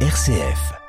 [0.00, 0.85] RCF.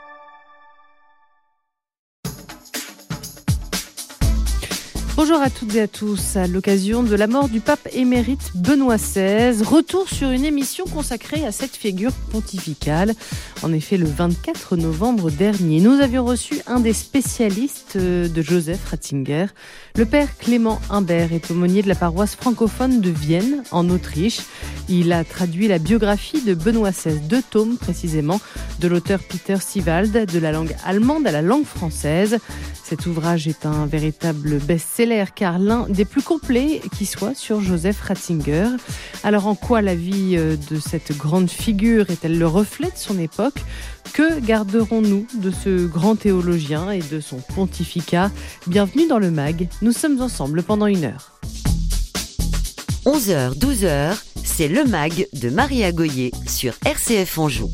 [5.17, 6.35] Bonjour à toutes et à tous.
[6.35, 11.43] À l'occasion de la mort du pape émérite Benoît XVI, retour sur une émission consacrée
[11.43, 13.15] à cette figure pontificale.
[13.63, 19.47] En effet, le 24 novembre dernier, nous avions reçu un des spécialistes de Joseph Ratzinger.
[19.95, 24.41] Le père Clément Imbert est aumônier de la paroisse francophone de Vienne, en Autriche.
[24.87, 28.39] Il a traduit la biographie de Benoît XVI, deux tomes précisément,
[28.79, 32.37] de l'auteur Peter Sivald, de la langue allemande à la langue française.
[32.83, 38.01] Cet ouvrage est un véritable best-seller car l'un des plus complets qui soit sur Joseph
[38.01, 38.67] Ratzinger.
[39.23, 43.17] Alors en quoi la vie euh, de cette grande figure est-elle le reflet de son
[43.17, 43.63] époque?
[44.13, 48.31] Que garderons-nous de ce grand théologien et de son pontificat?
[48.67, 49.69] Bienvenue dans le MAG.
[49.81, 51.39] Nous sommes ensemble pendant une heure.
[53.05, 57.69] 11h, 12h, c'est le MAG de Maria Goyer sur RCF Anjou.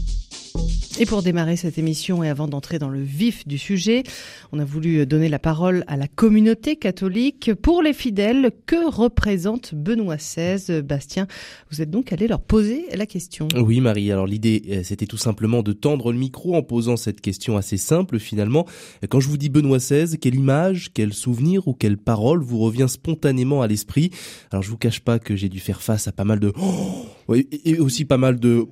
[1.00, 4.04] Et pour démarrer cette émission et avant d'entrer dans le vif du sujet,
[4.52, 7.52] on a voulu donner la parole à la communauté catholique.
[7.56, 11.28] Pour les fidèles, que représente Benoît XVI Bastien,
[11.72, 13.48] vous êtes donc allé leur poser la question.
[13.56, 17.22] Oui Marie, alors l'idée euh, c'était tout simplement de tendre le micro en posant cette
[17.22, 18.68] question assez simple finalement.
[19.10, 22.88] Quand je vous dis Benoît XVI, quelle image, quel souvenir ou quelle parole vous revient
[22.88, 24.12] spontanément à l'esprit?
[24.52, 26.54] Alors je vous cache pas que j'ai dû faire face à pas mal de...
[26.62, 28.68] Oh et aussi pas mal de...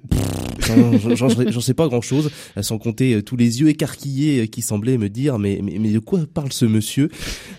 [0.61, 2.31] J'en sais pas grand-chose,
[2.61, 6.19] sans compter euh, tous les yeux écarquillés euh, qui semblaient me dire mais, de quoi
[6.31, 7.09] parle ce monsieur?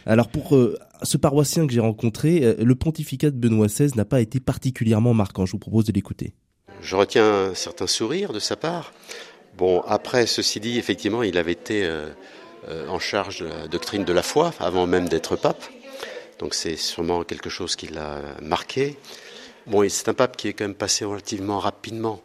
[0.06, 4.20] Alors pour euh, ce paroissien que j'ai rencontré, le pontificat de Benoît XVI n'a pas
[4.20, 5.46] été particulièrement marquant.
[5.46, 6.34] Je vous propose de l'écouter.
[6.80, 8.92] Je retiens un certain sourire de sa part.
[9.58, 11.90] Bon, après, ceci dit, effectivement, il avait été
[12.88, 15.64] en charge de la doctrine de la foi avant même d'être pape.
[16.38, 18.96] Donc c'est sûrement quelque chose qui l'a marqué.
[19.66, 22.20] Bon, c'est un pape qui est quand même passé relativement rapidement.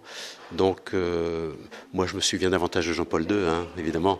[0.51, 1.53] Donc, euh,
[1.93, 4.19] moi, je me souviens davantage de Jean-Paul II, hein, évidemment.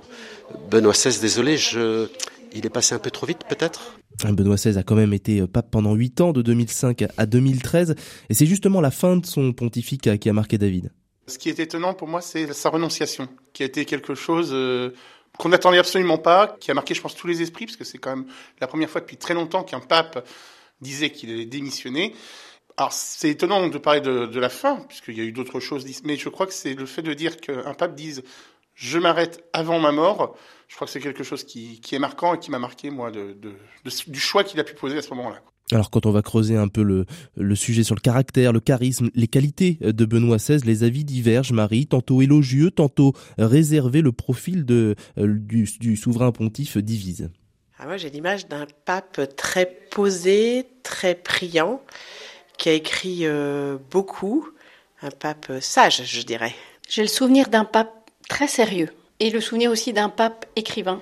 [0.70, 2.08] Benoît XVI, désolé, je...
[2.53, 3.97] il est passé un peu trop vite, peut-être?
[4.25, 7.95] Benoît XVI a quand même été euh, pape pendant 8 ans, de 2005 à 2013,
[8.30, 10.92] et c'est justement la fin de son pontificat qui a marqué David.
[11.27, 14.92] Ce qui est étonnant pour moi, c'est sa renonciation, qui a été quelque chose euh,
[15.38, 17.98] qu'on n'attendait absolument pas, qui a marqué, je pense, tous les esprits, parce que c'est
[17.98, 18.26] quand même
[18.59, 20.27] la première fois depuis très longtemps qu'un pape
[20.82, 22.14] disait qu'il allait démissionner.
[22.77, 26.15] Alors c'est étonnant de parler de, la fin, puisqu'il y a eu d'autres choses, mais
[26.15, 28.23] je crois que c'est le fait de dire qu'un pape dise
[28.76, 32.39] je m'arrête avant ma mort, je crois que c'est quelque chose qui, est marquant et
[32.39, 33.36] qui m'a marqué, moi, de,
[34.08, 35.42] du choix qu'il a pu poser à ce moment-là.
[35.71, 37.05] Alors quand on va creuser un peu le,
[37.36, 41.52] le, sujet sur le caractère, le charisme, les qualités de Benoît XVI, les avis divergent,
[41.52, 47.32] Marie, tantôt élogieux, tantôt réservé, le profil de, euh, du, du souverain pontife divise.
[47.80, 51.82] Ah, moi j'ai l'image d'un pape très posé, très priant,
[52.58, 54.50] qui a écrit euh, beaucoup,
[55.02, 56.54] un pape sage, je dirais.
[56.90, 57.94] J'ai le souvenir d'un pape
[58.30, 61.02] très sérieux et le souvenir aussi d'un pape écrivain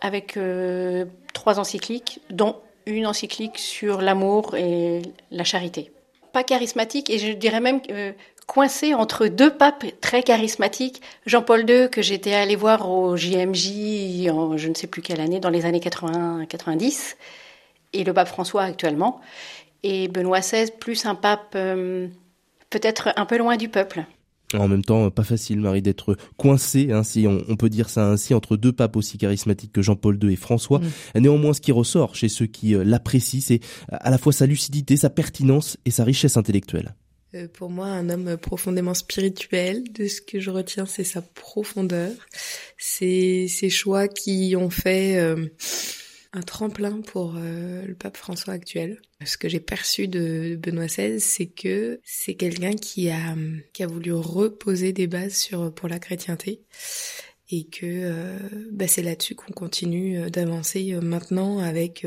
[0.00, 5.92] avec euh, trois encycliques, dont une encyclique sur l'amour et la charité.
[6.32, 8.12] Pas charismatique et je dirais même euh,
[8.46, 11.00] coincé entre deux papes très charismatiques.
[11.26, 15.40] Jean-Paul II que j'étais allé voir au JMJ en je ne sais plus quelle année,
[15.40, 17.16] dans les années 80-90,
[17.92, 19.20] et le pape François actuellement
[19.82, 22.08] et Benoît XVI plus un pape euh,
[22.70, 24.04] peut-être un peu loin du peuple.
[24.54, 28.34] En même temps, pas facile, Marie, d'être coincé, hein, si on, peut dire ça ainsi,
[28.34, 30.78] entre deux papes aussi charismatiques que Jean-Paul II et François.
[30.78, 31.20] Mm.
[31.20, 34.98] Néanmoins, ce qui ressort chez ceux qui euh, l'apprécient, c'est à la fois sa lucidité,
[34.98, 36.94] sa pertinence et sa richesse intellectuelle.
[37.34, 42.12] Euh, pour moi, un homme profondément spirituel, de ce que je retiens, c'est sa profondeur,
[42.76, 45.18] c'est ses choix qui ont fait
[46.32, 49.00] un tremplin pour euh, le pape François actuel.
[49.24, 53.36] Ce que j'ai perçu de Benoît XVI, c'est que c'est quelqu'un qui a
[53.72, 56.62] qui a voulu reposer des bases pour la chrétienté
[57.50, 58.38] et que euh,
[58.70, 62.06] bah, c'est là-dessus qu'on continue euh, d'avancer maintenant avec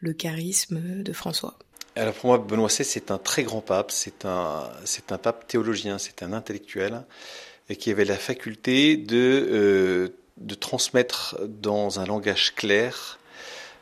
[0.00, 1.58] le charisme de François.
[1.96, 5.46] Alors pour moi, Benoît XVI, c'est un très grand pape, c'est un, c'est un pape
[5.46, 7.04] théologien, c'est un intellectuel,
[7.68, 13.19] et qui avait la faculté de, de transmettre dans un langage clair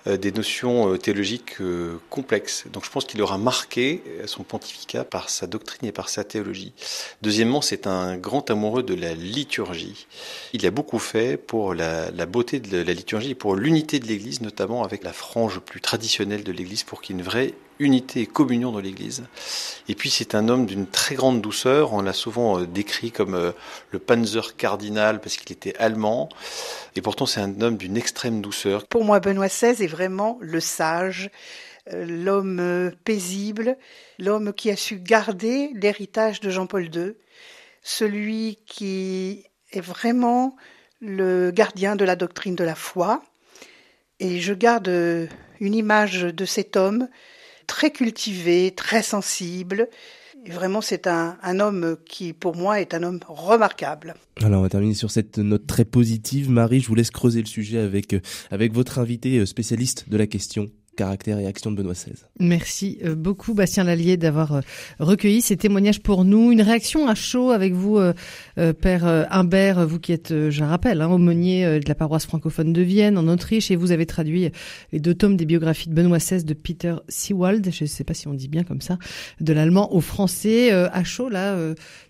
[0.06, 2.64] des notions euh, théologiques euh, complexes.
[2.72, 6.72] Donc je pense qu'il aura marqué son pontificat par sa doctrine et par sa théologie.
[7.22, 10.06] Deuxièmement, c'est un grand amoureux de la liturgie.
[10.52, 14.06] Il a beaucoup fait pour la, la beauté de la liturgie et pour l'unité de
[14.06, 17.54] l'Église, notamment avec la frange plus traditionnelle de l'Église, pour qu'il y ait une vraie
[17.78, 19.24] unité et communion dans l'Église.
[19.88, 21.92] Et puis c'est un homme d'une très grande douceur.
[21.92, 23.52] On l'a souvent euh, décrit comme euh,
[23.90, 26.28] le Panzer cardinal parce qu'il était allemand.
[26.96, 28.86] Et pourtant c'est un homme d'une extrême douceur.
[28.86, 31.30] Pour moi, Benoît XVI est vraiment le sage,
[31.92, 33.76] euh, l'homme paisible,
[34.18, 37.14] l'homme qui a su garder l'héritage de Jean-Paul II,
[37.82, 40.56] celui qui est vraiment
[41.00, 43.22] le gardien de la doctrine de la foi.
[44.20, 44.88] Et je garde
[45.60, 47.08] une image de cet homme
[47.68, 49.88] très cultivé, très sensible.
[50.44, 54.14] Et vraiment, c'est un, un, homme qui, pour moi, est un homme remarquable.
[54.42, 56.50] Alors, on va terminer sur cette note très positive.
[56.50, 58.16] Marie, je vous laisse creuser le sujet avec,
[58.50, 62.12] avec votre invité spécialiste de la question caractère et action de Benoît XVI.
[62.40, 64.60] Merci euh, beaucoup Bastien Lallier d'avoir euh,
[64.98, 66.50] recueilli ces témoignages pour nous.
[66.50, 68.12] Une réaction à chaud avec vous, euh,
[68.72, 73.16] Père Humbert, vous qui êtes, je rappelle, hein, aumônier de la paroisse francophone de Vienne
[73.16, 74.50] en Autriche et vous avez traduit
[74.92, 78.14] les deux tomes des biographies de Benoît XVI de Peter Sewald, je ne sais pas
[78.14, 78.98] si on dit bien comme ça,
[79.40, 80.72] de l'allemand au français.
[80.72, 81.56] à chaud, là,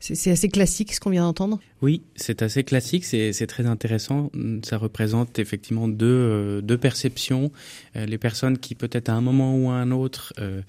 [0.01, 1.61] c'est assez classique ce qu'on vient d'entendre?
[1.81, 4.33] Oui, c'est assez classique, c'est très intéressant.
[4.65, 7.53] Ça représente effectivement deux, deux perceptions.
[7.95, 10.63] les personnes qui peut-être à un moment ou à un autre euh,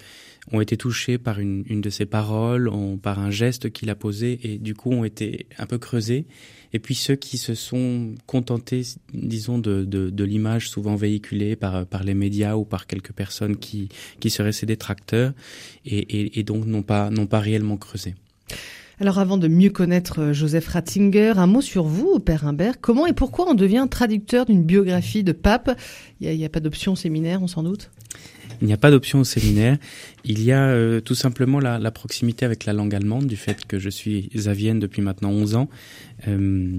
[0.51, 3.95] ont été touchés par une, une de ses paroles, ont, par un geste qu'il a
[3.95, 6.25] posé et du coup ont été un peu creusés.
[6.73, 8.83] Et puis ceux qui se sont contentés,
[9.13, 13.57] disons, de, de, de l'image souvent véhiculée par, par les médias ou par quelques personnes
[13.57, 13.89] qui,
[14.19, 15.33] qui seraient ses détracteurs
[15.85, 18.13] et, et, donc n'ont pas, pas réellement creusé.
[19.01, 22.81] Alors avant de mieux connaître euh, Joseph Ratzinger, un mot sur vous, Père Humbert.
[22.81, 25.79] Comment et pourquoi on devient traducteur d'une biographie de pape?
[26.19, 27.91] Il n'y a, pas d'option au séminaire, on s'en doute?
[28.61, 29.77] Il n'y a pas d'option au séminaire.
[30.25, 33.79] Il y a euh, tout simplement la, proximité avec la langue allemande, du fait que
[33.79, 35.69] je suis à Vienne depuis maintenant 11 ans.
[36.27, 36.77] Euh,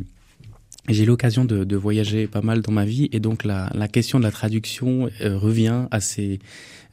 [0.91, 4.31] j'ai l'occasion de, voyager pas mal dans ma vie et donc la, question de la
[4.31, 6.39] traduction revient assez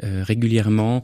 [0.03, 1.03] régulièrement.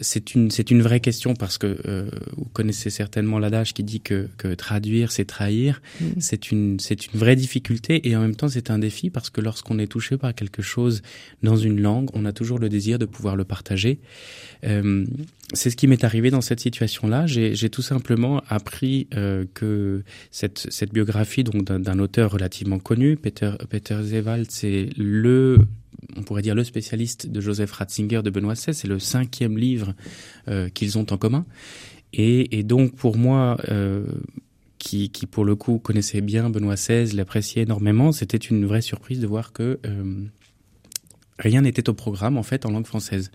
[0.00, 4.00] C'est une c'est une vraie question parce que euh, vous connaissez certainement l'adage qui dit
[4.00, 5.80] que, que traduire c'est trahir.
[6.00, 6.04] Mm.
[6.18, 9.40] C'est une c'est une vraie difficulté et en même temps c'est un défi parce que
[9.40, 11.02] lorsqu'on est touché par quelque chose
[11.42, 14.00] dans une langue, on a toujours le désir de pouvoir le partager.
[14.64, 15.06] Euh,
[15.52, 17.26] c'est ce qui m'est arrivé dans cette situation-là.
[17.26, 23.52] J'ai tout simplement appris euh, que cette, cette biographie donc d'un auteur relativement connu, Peter,
[23.68, 25.58] Peter Zewald, c'est le
[26.16, 29.94] on pourrait dire le spécialiste de Joseph Ratzinger de Benoît XVI, c'est le cinquième livre
[30.48, 31.44] euh, qu'ils ont en commun.
[32.12, 34.04] Et, donc pour moi, euh,
[34.78, 39.18] qui, qui, pour le coup connaissait bien Benoît XVI, l'appréciait énormément, c'était une vraie surprise
[39.18, 40.24] de voir que euh,
[41.38, 43.32] rien n'était au programme en fait en langue française.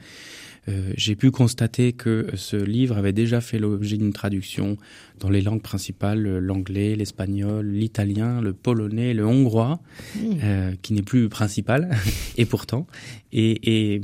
[0.70, 4.78] Euh, j'ai pu constater que ce livre avait déjà fait l'objet d'une traduction
[5.20, 9.80] dans les langues principales, l'anglais, l'espagnol, l'italien, le polonais, le hongrois,
[10.16, 10.20] mmh.
[10.44, 11.90] euh, qui n'est plus principal,
[12.38, 12.88] et pourtant.
[13.32, 14.02] Et, et,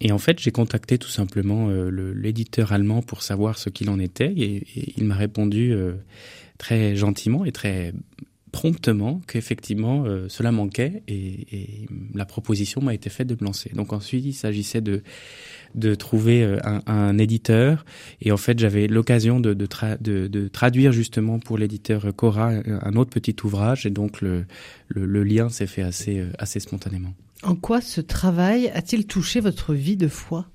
[0.00, 3.98] et en fait, j'ai contacté tout simplement euh, l'éditeur allemand pour savoir ce qu'il en
[3.98, 5.92] était, et, et il m'a répondu euh,
[6.58, 7.92] très gentiment et très
[8.54, 13.70] promptement qu'effectivement euh, cela manquait et, et la proposition m'a été faite de me lancer.
[13.74, 15.02] Donc ensuite, il s'agissait de
[15.74, 17.84] de trouver euh, un, un, éditeur.
[18.20, 22.52] Et en fait j'avais l'occasion de, de, tra de, de, traduire justement pour l'éditeur Cora
[22.66, 23.86] un autre petit ouvrage.
[23.86, 24.44] Et donc le,
[24.88, 27.14] le, le lien s'est fait assez euh, assez spontanément.
[27.42, 30.46] En quoi ce travail a-t-il touché votre vie de foi?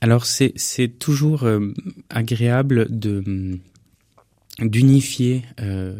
[0.00, 1.72] Alors c'est c'est toujours euh,
[2.08, 3.60] agréable de
[4.62, 5.94] d'unifier euh,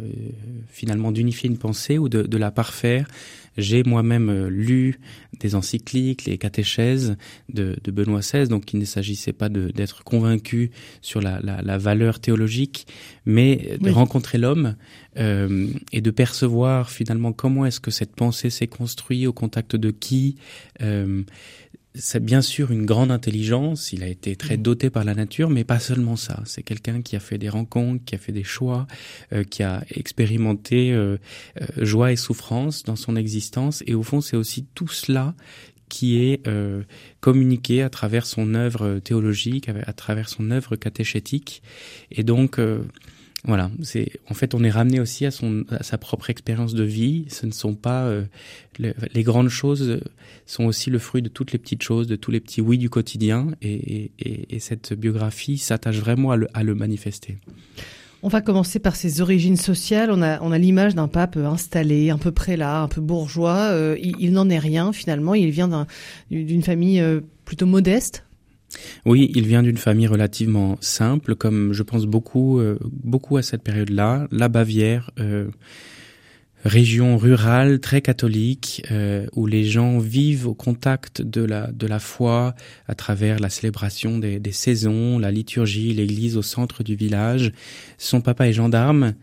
[0.68, 3.08] finalement d'unifier une pensée ou de, de la parfaire.
[3.58, 5.00] J'ai moi-même euh, lu
[5.40, 7.16] des encycliques, les catéchèses
[7.48, 10.70] de, de Benoît XVI, donc il ne s'agissait pas d'être convaincu
[11.00, 12.86] sur la, la, la, valeur théologique,
[13.26, 13.90] mais de oui.
[13.90, 14.76] rencontrer l'homme
[15.18, 19.90] euh, et de percevoir finalement comment est-ce que cette pensée s'est construite, au contact de
[19.90, 20.36] qui.
[20.82, 21.22] Euh,
[21.94, 24.62] c'est bien sûr une grande intelligence, il a été très mm.
[24.62, 26.42] doté par la nature, mais pas seulement ça.
[26.44, 28.86] C'est quelqu'un qui a fait des rencontres, qui a fait des choix,
[29.32, 31.16] euh, qui a expérimenté euh,
[31.60, 33.82] euh, joie et souffrance dans son existence.
[33.86, 35.34] Et au fond, c'est aussi tout cela
[35.90, 36.82] qui est euh,
[37.20, 41.62] communiqué à travers son œuvre théologique, à travers son œuvre catéchétique.
[42.10, 42.82] Et donc, euh,
[43.44, 46.84] voilà, c'est en fait on est ramené aussi à son à sa propre expérience de
[46.84, 47.24] vie.
[47.28, 48.24] Ce ne sont pas euh,
[48.78, 50.00] le, les grandes choses
[50.44, 52.90] sont aussi le fruit de toutes les petites choses, de tous les petits oui du
[52.90, 53.48] quotidien.
[53.62, 57.38] Et, et, et cette biographie s'attache vraiment à le, à le manifester.
[58.22, 60.10] On va commencer par ses origines sociales.
[60.10, 63.70] On a, on a l'image d'un pape installé, un peu prélat, un peu bourgeois.
[63.70, 65.34] Euh, il, il n'en est rien finalement.
[65.34, 65.86] Il vient
[66.30, 68.26] d'une famille euh, plutôt modeste,
[69.04, 73.62] oui, il vient d'une famille relativement simple, comme je pense beaucoup, euh, beaucoup à cette
[73.62, 74.28] période-là.
[74.30, 75.48] La Bavière, euh,
[76.64, 81.98] région rurale très catholique, euh, où les gens vivent au contact de la de la
[81.98, 82.54] foi
[82.86, 87.52] à travers la célébration des, des saisons, la liturgie, l'église au centre du village.
[87.98, 89.14] Son papa est gendarme.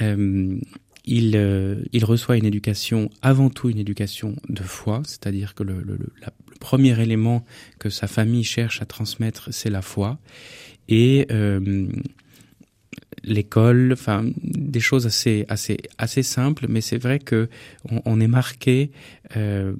[0.00, 0.58] Euh,
[1.04, 5.80] il, euh, il reçoit une éducation, avant tout une éducation de foi, c'est-à-dire que le,
[5.80, 7.44] le, la, premier élément
[7.78, 10.18] que sa famille cherche à transmettre, c'est la foi.
[10.88, 11.86] Et euh,
[13.22, 17.48] l'école, enfin des choses assez assez assez simples, mais c'est vrai que
[18.04, 18.90] on, est marqué
[19.36, 19.74] euh,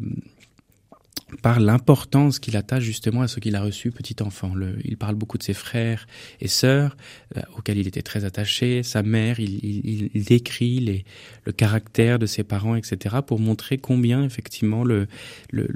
[1.42, 4.54] par l'importance qu'il attache justement à ce qu'il a reçu petit enfant.
[4.54, 6.06] Le, il parle beaucoup de ses frères
[6.40, 6.96] et sœurs
[7.36, 11.04] euh, auxquels il était très attaché, sa mère, il, il, il décrit les,
[11.44, 15.06] le caractère de ses parents, etc., pour montrer combien effectivement le,
[15.50, 15.68] le,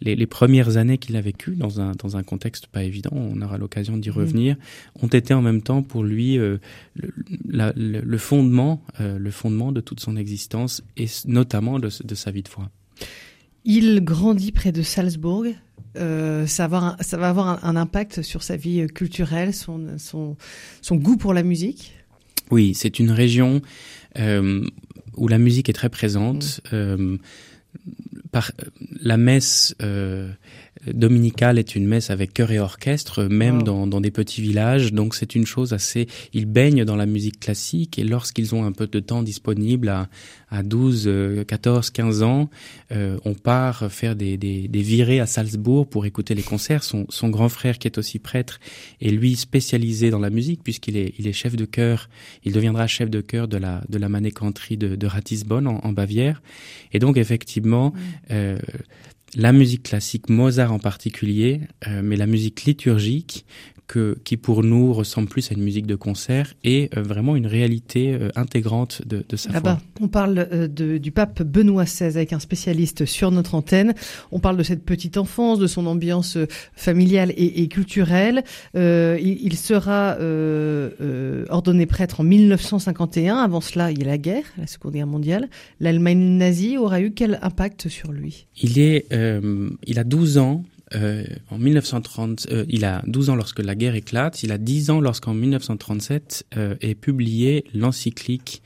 [0.00, 3.40] les, les, premières années qu'il a vécues dans un, dans un contexte pas évident, on
[3.40, 4.12] aura l'occasion d'y mmh.
[4.12, 4.56] revenir,
[5.02, 6.58] ont été en même temps pour lui euh,
[6.94, 7.12] le,
[7.48, 12.30] la, le, fondement, euh, le fondement de toute son existence et notamment de, de sa
[12.30, 12.70] vie de foi.
[13.70, 15.44] Il grandit près de Salzbourg.
[15.98, 20.38] Euh, ça, va, ça va avoir un, un, impact sur sa vie culturelle, son, son,
[20.80, 21.94] son goût pour la musique
[22.50, 23.60] Oui, c'est une région
[24.18, 24.64] euh,
[25.18, 26.62] où la musique est très présente.
[26.64, 26.74] Mmh.
[26.74, 27.18] Euh,
[28.32, 28.52] par,
[29.02, 29.74] la messe
[30.94, 34.92] dominicale est une messe avec chœur et orchestre, même dans, dans, des petits villages.
[34.92, 36.06] Donc c'est une chose assez.
[36.32, 40.08] Ils baignent dans la musique classique et lorsqu'ils ont un peu de temps disponible à,
[40.50, 42.50] à 12, 14, 15 ans,
[42.92, 46.82] euh, on part faire des, des, des, virées à Salzbourg pour écouter les concerts.
[46.82, 48.60] Son, son, grand frère, qui est aussi prêtre,
[49.00, 52.08] est lui spécialisé dans la musique puisqu'il est, il est chef de chœur.
[52.44, 55.92] Il deviendra chef de chœur de la, de la manécanterie de, de Ratisbonne en, en,
[55.92, 56.42] Bavière.
[56.92, 57.92] Et donc effectivement,
[58.30, 58.58] euh,
[59.36, 63.44] la musique classique, Mozart en particulier, euh, mais la musique liturgique,
[63.88, 67.46] que, qui pour nous ressemble plus à une musique de concert et euh, vraiment une
[67.46, 69.62] réalité euh, intégrante de, de sa ah foi.
[69.62, 73.94] Bah, on parle euh, de, du pape Benoît XVI avec un spécialiste sur notre antenne.
[74.30, 76.36] On parle de cette petite enfance, de son ambiance
[76.74, 78.44] familiale et, et culturelle.
[78.74, 80.18] Il, il, sera
[81.48, 83.36] ordonné prêtre en 1951.
[83.36, 85.48] Avant cela, il y a la guerre, la Seconde Guerre mondiale.
[85.80, 88.46] L'Allemagne nazie aura eu quel impact sur lui?
[88.60, 89.06] Il est,
[89.86, 90.62] il a 12 ans
[90.94, 94.90] euh, en 1930, euh, il a 12 ans lorsque la guerre éclate, il a 10
[94.90, 98.62] ans lorsqu'en 1937 euh, est publié l'encyclique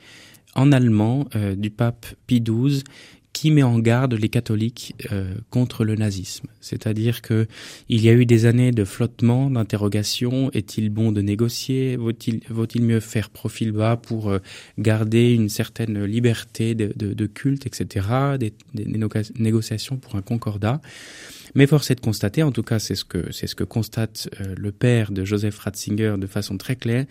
[0.55, 2.83] en allemand euh, du pape Pie XII
[3.33, 6.47] qui met en garde les catholiques euh, contre le nazisme.
[6.61, 7.47] C'est-à-dire que
[7.89, 10.51] il y a eu des années de flottement, d'interrogation.
[10.51, 11.95] Est-il bon de négocier?
[11.95, 14.37] Vaut-il vaut-il mieux faire profil bas pour euh,
[14.77, 18.37] garder une certaine liberté de, de, de culte, etc.
[18.39, 18.85] Des, des,
[19.39, 20.79] négociations pour un concordat?
[21.55, 24.29] Mais force est de constater, en tout cas c'est ce que c'est ce que constate
[24.41, 27.05] euh, le père de Joseph Ratzinger de façon très claire,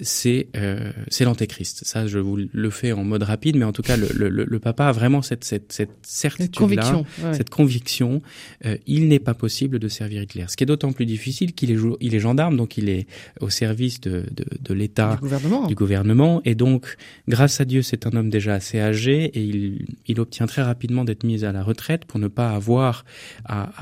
[0.00, 1.84] c'est euh, c'est l'antéchrist.
[1.84, 4.58] Ça, je vous le fais en mode rapide, mais en tout cas le, le, le
[4.58, 7.34] papa a vraiment cette cette, cette certitude là, ouais.
[7.34, 8.22] cette conviction.
[8.64, 10.46] Euh, il n'est pas possible de servir Hitler.
[10.48, 13.06] Ce qui est d'autant plus difficile qu'il est il est gendarme, donc il est
[13.40, 15.66] au service de de, de l'État, du gouvernement.
[15.66, 16.96] du gouvernement, et donc
[17.28, 21.04] grâce à Dieu, c'est un homme déjà assez âgé et il il obtient très rapidement
[21.04, 23.04] d'être mis à la retraite pour ne pas avoir
[23.44, 23.81] à, à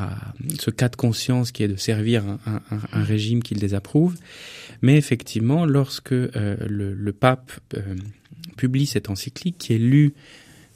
[0.58, 2.38] ce cas de conscience qui est de servir un,
[2.70, 4.16] un, un régime qu'il désapprouve.
[4.82, 7.96] Mais effectivement, lorsque euh, le, le, pape euh,
[8.56, 10.14] publie cette encyclique qui est lue,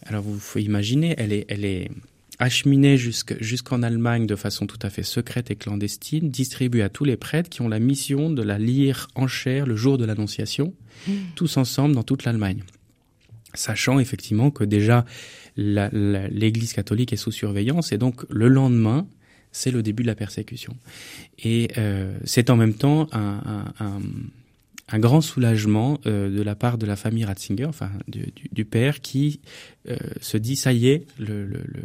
[0.06, 1.90] alors vous faut imaginer, elle est, elle est
[2.38, 7.04] acheminée jusqu'en jusqu Allemagne de façon tout à fait secrète et clandestine, distribuée à tous
[7.04, 10.74] les prêtres qui ont la mission de la lire en chair le jour de l'Annonciation,
[11.06, 11.12] mmh.
[11.36, 12.62] tous ensemble dans toute l'Allemagne.
[13.54, 15.04] Sachant effectivement que déjà
[15.56, 19.06] l'Église catholique est sous surveillance et donc le lendemain,
[19.52, 20.76] c'est le début de la persécution.
[21.38, 24.00] Et euh, c'est en même temps un, un, un,
[24.88, 28.64] un grand soulagement euh, de la part de la famille Ratzinger, enfin du, du, du
[28.64, 29.40] père, qui
[29.88, 31.82] euh, se dit ça y est, le, le, le,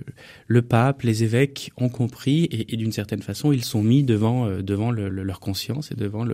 [0.48, 4.48] le, pape, les évêques ont compris et, et d'une certaine façon ils sont mis devant
[4.48, 6.26] euh, devant leur conscience et devant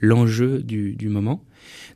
[0.00, 1.44] l'enjeu du, du moment.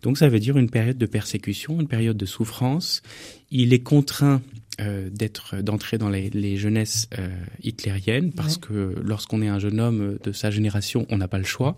[0.03, 3.03] Donc ça veut dire une période de persécution, une période de souffrance.
[3.51, 4.43] Il est contraint
[4.81, 7.29] euh, d'être d'entrer dans les, les jeunesses euh,
[7.63, 8.61] hitlériennes parce ouais.
[8.63, 11.77] que lorsqu'on est un jeune homme de sa génération, on n'a pas le choix.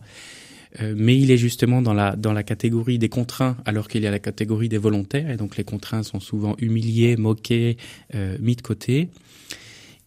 [0.80, 4.06] Euh, mais il est justement dans la dans la catégorie des contraints alors qu'il y
[4.06, 7.76] a la catégorie des volontaires et donc les contraints sont souvent humiliés, moqués,
[8.14, 9.08] euh, mis de côté.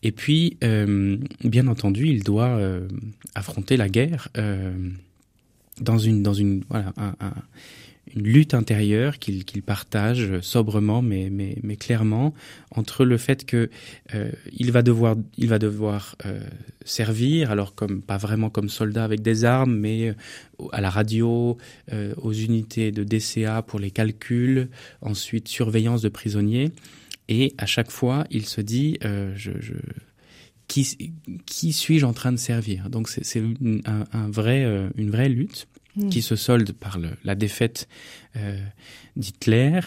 [0.05, 2.59] Et puis, euh, bien entendu, il doit
[3.35, 4.27] affronter la guerre
[5.79, 7.33] dans une dans une voilà un
[8.15, 12.33] une lutte intérieure qu'il qu partage sobrement mais, mais, mais clairement
[12.71, 13.69] entre le fait que
[14.13, 16.39] euh, il va devoir il va devoir euh,
[16.85, 20.13] servir alors comme pas vraiment comme soldat avec des armes mais euh,
[20.71, 21.57] à la radio
[21.91, 24.69] euh, aux unités de DCA pour les calculs
[25.01, 26.71] ensuite surveillance de prisonniers.
[27.29, 29.73] Et à chaque fois il se dit euh, je, je
[30.67, 31.13] qui,
[31.45, 32.89] qui suis-je en train de servir?
[32.89, 33.43] Donc c'est
[33.85, 36.09] un, un vrai euh, une vraie lutte mmh.
[36.09, 37.87] qui se solde par la défaite
[38.35, 38.59] euh,
[39.15, 39.81] d'Hitler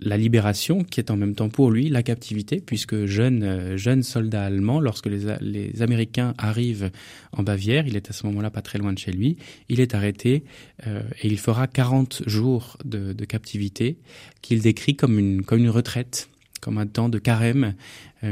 [0.00, 4.02] la libération, qui est en même temps pour lui la captivité, puisque jeune, euh, jeune
[4.02, 6.90] soldat allemand, lorsque les, Américains arrivent
[7.32, 9.36] en Bavière, il est à ce moment-là pas très loin de chez lui,
[9.68, 10.44] il est arrêté
[10.86, 13.96] euh, et il fera 40 jours de, de captivité
[14.42, 16.28] qu'il décrit comme une, comme une retraite,
[16.60, 17.74] comme un temps de carême,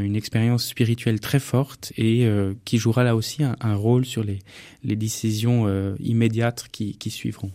[0.03, 2.29] une expérience spirituelle très forte et
[2.65, 4.39] qui jouera là aussi un, rôle sur les,
[4.83, 7.51] décisions immédiates qui, qui suivront.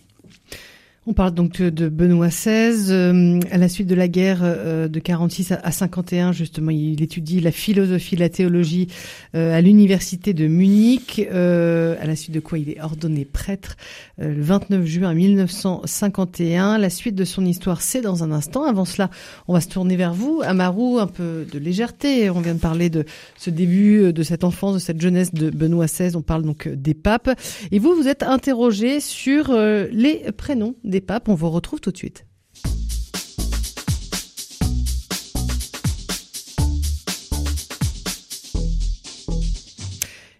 [1.10, 2.92] On parle donc de Benoît XVI.
[2.92, 7.40] Euh, à la suite de la guerre euh, de 46 à 51, justement, il étudie
[7.40, 8.90] la philosophie, la théologie
[9.36, 11.20] euh, à l'université de Munich.
[11.32, 13.76] à la suite de quoi il est ordonné prêtre
[14.20, 16.78] le 29 juin 1951.
[16.78, 18.66] La suite de son histoire, c'est dans un instant.
[18.66, 19.10] Avant cela,
[19.48, 22.30] on va se tourner vers vous, Amarou, un peu de légèreté.
[22.30, 25.88] On vient de parler de ce début, de cette enfance, de cette jeunesse de Benoît
[25.88, 26.16] XVI.
[26.16, 27.32] On parle donc des papes.
[27.72, 31.30] Et vous, vous êtes interrogé sur les prénoms des papes.
[31.30, 32.26] On vous retrouve tout de suite.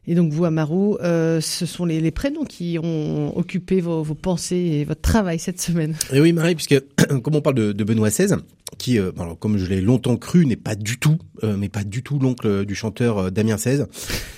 [0.10, 4.84] Et donc vous, Amaru, euh, ce sont les, prénoms qui ont occupé vos, pensées et
[4.84, 5.96] votre travail cette semaine.
[6.12, 6.82] Et oui, Marie, puisque
[7.22, 8.38] comme on parle de, Benoît XVI,
[8.80, 12.02] qui, euh, comme je l'ai longtemps cru, n'est pas du tout, euh, mais pas du
[12.02, 13.82] tout l'oncle du chanteur Damien XVI.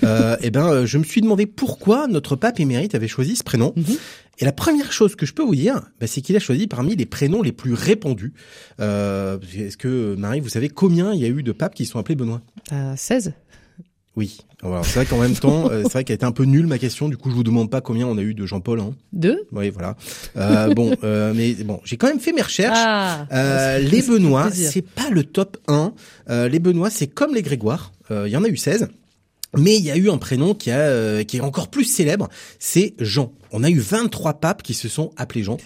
[0.03, 0.05] et
[0.41, 3.71] eh ben, je me suis demandé pourquoi notre pape émérite avait choisi ce prénom.
[3.77, 3.98] Mhm.
[4.41, 6.95] Et la première chose que je peux vous dire, bah, c'est qu'il a choisi parmi
[6.95, 8.33] les prénoms les plus répandus.
[8.79, 12.00] Euh, Est-ce que, Marie, vous savez combien il y a eu de papes qui sont
[12.00, 12.41] appelés Benoît?
[12.71, 13.33] Euh, 16
[14.15, 14.39] oui.
[14.62, 17.08] c'est vrai qu'en même temps, euh, c'est vrai qu'elle était un peu nulle ma question.
[17.10, 18.80] Du coup, je vous demande pas combien on a eu de Jean-Paul.
[18.80, 18.94] Hein.
[19.13, 19.48] Deux?
[19.51, 19.96] Oui, voilà.
[20.38, 22.77] Euh, bon, euh, mais bon, j'ai quand même fait mes recherches.
[22.80, 25.94] Ah, euh, les Benoît, c'est pas le top 1.
[26.30, 27.91] Euh, les Benoît, c'est comme les Grégoire.
[28.10, 28.89] Il y en a eu 16.
[29.58, 32.30] Mais il y a eu un prénom qui, a, euh, qui est encore plus célèbre,
[32.58, 33.34] c'est Jean.
[33.51, 35.58] On a eu 23 papes qui se sont appelés Jean.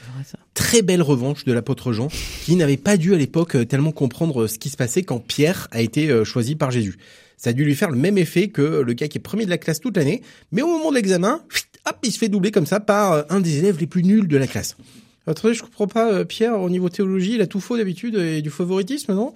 [0.55, 2.07] Très belle revanche de l'apôtre Jean,
[2.45, 5.67] qui n'avait pas dû à l'époque euh, tellement comprendre ce qui se passait quand Pierre
[5.71, 6.97] a été euh, choisi par Jésus.
[7.37, 9.49] Ça a dû lui faire le même effet que le gars qui est premier de
[9.49, 11.41] la classe toute l'année, mais au moment de l'examen,
[11.85, 14.37] hop, il se fait doubler comme ça par un des élèves les plus nuls de
[14.37, 14.77] la classe.
[15.27, 18.51] Attendez, je comprends pas, Pierre, au niveau théologie, il a tout faux d'habitude et du
[18.51, 19.33] favoritisme, non?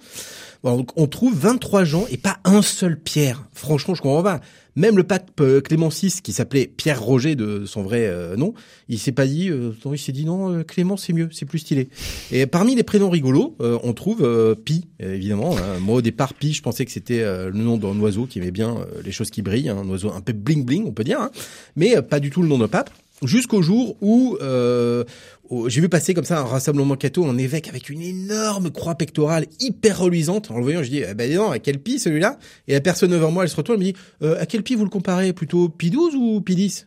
[0.62, 3.44] On trouve 23 gens et pas un seul Pierre.
[3.54, 4.40] Franchement, je comprends pas.
[4.76, 8.54] Même le pape euh, Clément VI, qui s'appelait Pierre Roger de son vrai euh, nom,
[8.88, 11.88] il s'est pas dit, euh, il s'est dit non, Clément c'est mieux, c'est plus stylé.
[12.30, 15.56] Et parmi les prénoms rigolos, on trouve Pi, évidemment.
[15.56, 15.78] Hein.
[15.80, 18.76] Moi au départ, Pi, je pensais que c'était le nom d'un oiseau qui aimait bien
[19.04, 19.78] les choses qui brillent, hein.
[19.78, 21.30] un oiseau un peu bling bling, on peut dire, hein.
[21.76, 22.90] mais pas du tout le nom d'un pape
[23.22, 25.04] jusqu'au jour où euh,
[25.66, 29.46] j'ai vu passer comme ça un rassemblement catho en évêque avec une énorme croix pectorale
[29.58, 30.50] hyper reluisante.
[30.50, 32.38] En le voyant, je dis, eh ben non, à quel pi celui-là?
[32.68, 34.74] Et la personne devant moi, elle se retourne, elle me dit, euh, à quel pi
[34.74, 35.32] vous le comparez?
[35.32, 36.86] Plutôt pi 12 ou pi 10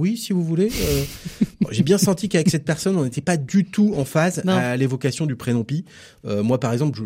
[0.00, 0.70] oui, si vous voulez.
[0.80, 1.04] Euh,
[1.70, 5.26] j'ai bien senti qu'avec cette personne, on n'était pas du tout en phase à l'évocation
[5.26, 5.84] du prénom Pi.
[6.24, 6.98] Euh, moi, par exemple,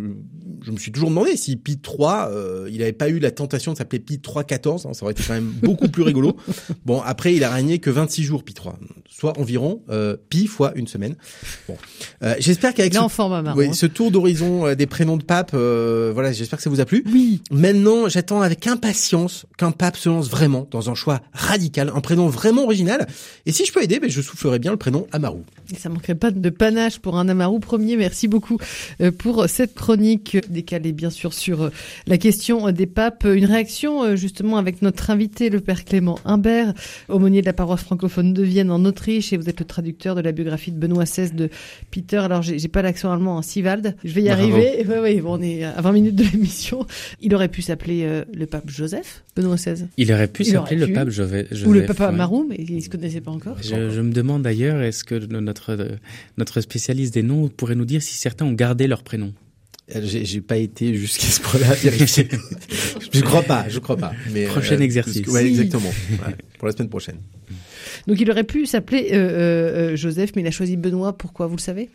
[0.63, 3.73] je, me suis toujours demandé si Pi 3, euh, il n'avait pas eu la tentation
[3.73, 4.87] de s'appeler Pi 314.
[4.87, 6.37] Hein, ça aurait été quand même beaucoup plus rigolo.
[6.85, 8.79] Bon, après, il a régné que 26 jours, Pi 3,
[9.09, 9.83] soit environ
[10.29, 11.17] Pi fois une semaine.
[11.67, 11.77] Bon,
[12.39, 16.71] j'espère qu'avec ce, oui, ce tour d'horizon des prénoms de pape, voilà, j'espère que ça
[16.71, 17.05] vous a plu.
[17.11, 17.41] Oui.
[17.51, 22.29] Maintenant, j'attends avec impatience qu'un pape se lance vraiment dans un choix radical, un prénom
[22.29, 22.84] vraiment original
[23.47, 25.41] et si je peux aider, ben, je soufflerai bien le prénom Amaru.
[25.73, 27.97] Et ça manquerait pas de panache pour un Amaru premier.
[27.97, 28.59] Merci beaucoup
[29.01, 31.71] euh, pour cette chronique décalée bien sûr sur euh,
[32.07, 33.25] la question des papes.
[33.25, 36.75] Une réaction euh, justement avec notre invité, le père Clément Imbert,
[37.09, 40.21] aumônier de la paroisse francophone de Vienne en Autriche et vous êtes le traducteur de
[40.21, 41.49] la biographie de Benoît XVI de
[41.91, 42.19] Peter.
[42.19, 43.97] Alors j'ai pas l'accent allemand, en hein, Sivald.
[44.05, 44.85] Je vais y arriver.
[45.03, 46.87] Oui, bon, on est à 20 minutes de l'émission.
[47.21, 49.87] Il aurait pu s'appeler le pape Joseph, Benoît XVI.
[49.97, 51.49] Il aurait pu s'appeler le pape Joseph.
[51.67, 53.57] Ou le pape Amaru, mais ils se connaissaient pas encore.
[53.63, 55.99] Je, je me demande d'ailleurs, est-ce que notre
[56.37, 59.33] notre spécialiste des noms pourrait nous dire si certains ont gardé leur prénom?
[59.95, 61.75] Euh, j'ai pas été jusqu'à ce point-là
[63.13, 64.13] je crois pas, je crois pas.
[64.33, 65.27] Mais prochain euh, exercice.
[65.29, 65.93] Ouais, exactement.
[66.59, 67.19] pour la semaine prochaine.
[68.07, 71.17] Donc il aurait pu s'appeler euh, euh, Joseph, mais il a choisi Benoît.
[71.17, 71.47] Pourquoi?
[71.47, 71.91] Vous le savez?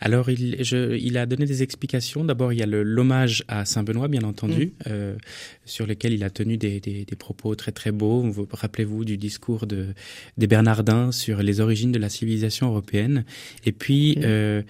[0.00, 2.24] Alors il, je, il a donné des explications.
[2.24, 4.70] D'abord, il y a l'hommage à Saint Benoît, bien entendu, mm.
[4.88, 5.16] euh,
[5.64, 8.22] sur lequel il a tenu des, des, des propos très très beaux.
[8.22, 9.88] Vous rappelez-vous du discours de
[10.36, 13.24] des Bernardins sur les origines de la civilisation européenne.
[13.64, 14.62] Et puis euh,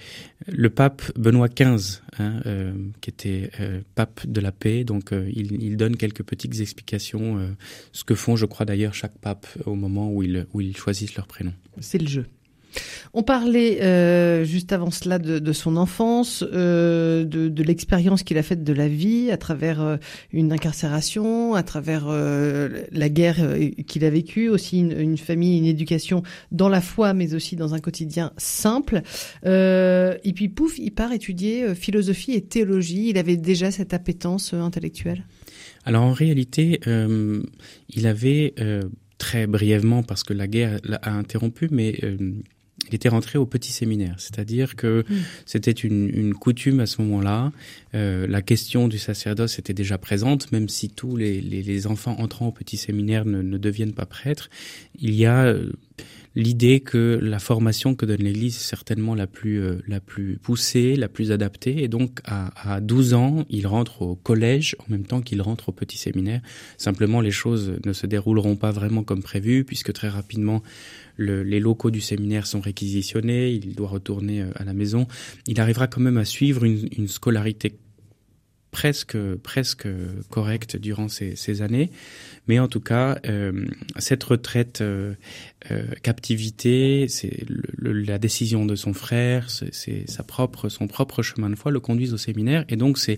[0.46, 4.84] le pape Benoît XV, hein, euh, qui était euh, pape de la paix.
[4.84, 7.54] Donc il, il, donne quelques petites explications,
[7.92, 11.16] ce que font, je crois d'ailleurs, chaque pape au moment où il où ils choisissent
[11.16, 11.52] leur prénom.
[11.80, 12.26] C'est le jeu.
[13.18, 18.62] On parlait euh, juste avant cela de, son enfance, euh, de, l'expérience qu'il a faite
[18.62, 19.96] de la vie à travers euh,
[20.32, 23.36] une incarcération, à travers la guerre
[23.86, 27.72] qu'il a vécue, aussi une, une, famille, une éducation dans la foi, mais aussi dans
[27.72, 29.00] un quotidien simple.
[29.44, 33.08] et puis pouf, il part étudier philosophie et théologie.
[33.08, 35.24] Il avait déjà cette appétence intellectuelle.
[35.86, 38.54] Alors en réalité, il avait
[39.18, 41.98] très brièvement parce que la guerre l'a interrompu, mais
[42.88, 45.14] il était rentré au petit séminaire, c'est-à-dire que mmh.
[45.44, 47.52] c'était une, une, coutume à ce moment-là.
[47.94, 52.16] Euh, la question du sacerdoce était déjà présente, même si tous les, les, les enfants
[52.18, 54.50] entrant au petit séminaire ne, ne, deviennent pas prêtres.
[55.00, 55.72] Il y a euh,
[56.36, 60.94] l'idée que la formation que donne l'Église est certainement la plus, euh, la plus poussée,
[60.94, 61.82] la plus adaptée.
[61.82, 65.70] Et donc, à, à 12 ans, il rentre au collège en même temps qu'il rentre
[65.70, 66.40] au petit séminaire.
[66.76, 70.62] Simplement, les choses ne se dérouleront pas vraiment comme prévu, puisque très rapidement,
[71.16, 75.06] le, les locaux du séminaire sont réquisitionnés, il doit retourner euh, à la maison.
[75.46, 77.78] Il arrivera quand même à suivre une, une scolarité
[78.76, 79.88] presque presque
[80.28, 81.90] correcte durant ces, ces, années,
[82.46, 83.64] mais en tout cas euh,
[83.96, 85.14] cette retraite euh,
[85.70, 87.46] euh, captivité, c'est
[87.80, 92.12] la décision de son frère, c'est sa propre son propre chemin de foi le conduisent
[92.12, 93.16] au séminaire et donc c'est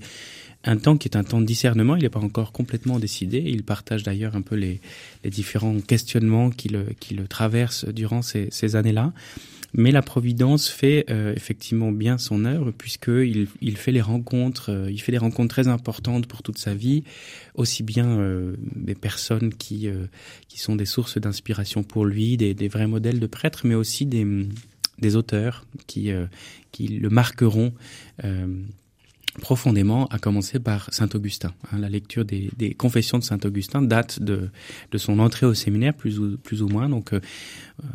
[0.63, 1.97] un temps qui est un temps de discernement.
[1.97, 3.39] Il n'est pas encore complètement décidé.
[3.45, 4.81] Il partage d'ailleurs un peu les,
[5.25, 9.13] les différents questionnements qui le, qui le traversent durant ces, ces années-là.
[9.75, 14.91] Mais la Providence fait euh, effectivement bien son œuvre puisqu'il il fait les rencontres, euh,
[14.91, 17.05] il fait des rencontres très importantes pour toute sa vie,
[17.55, 20.07] aussi bien euh, des personnes qui, euh,
[20.49, 24.07] qui sont des sources d'inspiration pour lui, des, des, vrais modèles de prêtres, mais aussi
[24.07, 24.27] des,
[24.99, 26.27] des auteurs qui, euh,
[26.73, 27.73] qui le marqueront
[28.25, 28.47] euh,
[29.41, 31.53] profondément, à commencer par Saint Augustin.
[31.71, 34.49] Hein, la lecture des, des, confessions de Saint Augustin date de,
[34.91, 36.89] de son entrée au séminaire, plus ou, plus ou moins.
[36.89, 37.13] Donc,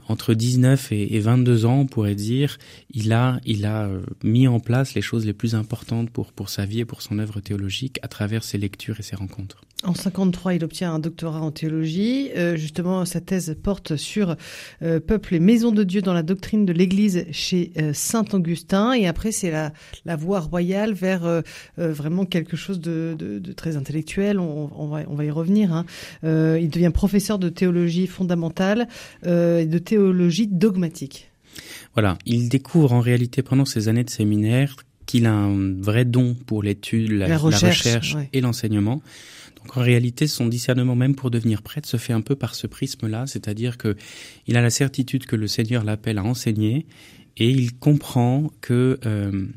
[0.07, 2.57] entre 19 et, et 22 ans, on pourrait dire,
[2.91, 6.49] il a, il a euh, mis en place les choses les plus importantes pour, pour
[6.49, 9.61] sa vie et pour son œuvre théologique à travers ses lectures et ses rencontres.
[9.83, 12.29] En 53, il obtient un doctorat en théologie.
[12.37, 14.37] Euh, justement, sa thèse porte sur
[14.81, 18.93] euh, peuple et maison de Dieu dans la doctrine de l'Église chez Saint Augustin.
[18.93, 19.73] Et après, c'est la,
[20.05, 21.41] la voie royale vers
[21.77, 24.39] vraiment quelque chose de, de, très intellectuel.
[24.39, 25.73] On, va, on va y revenir.
[25.73, 25.85] Hein.
[26.23, 28.87] Il devient professeur de théologie fondamentale
[29.73, 31.31] de théologie dogmatique.
[31.93, 36.35] Voilà, il découvre en réalité pendant ces années de séminaire qu'il a un vrai don
[36.45, 38.29] pour l'étude, la, la, recherche, la recherche ouais.
[38.33, 39.01] et l'enseignement.
[39.57, 42.67] Donc en réalité, son discernement même pour devenir prêtre se fait un peu par ce
[42.67, 43.95] prisme-là, c'est-à-dire que
[44.47, 46.85] il a la certitude que le Seigneur l'appelle à enseigner
[47.37, 49.47] et il comprend que euh,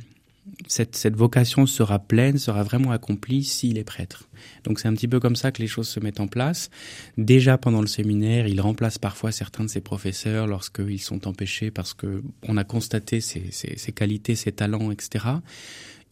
[0.69, 4.29] cette, vocation sera pleine, sera vraiment accomplie s'il est prêtre.
[4.65, 6.71] Donc c'est un petit peu comme ça que les choses se mettent en place.
[7.17, 11.95] Déjà pendant le séminaire, il remplace parfois certains de ses professeurs lorsqu'ils sont empêchés parce
[11.95, 15.25] que on a constaté ses, ses qualités, ses talents, etc.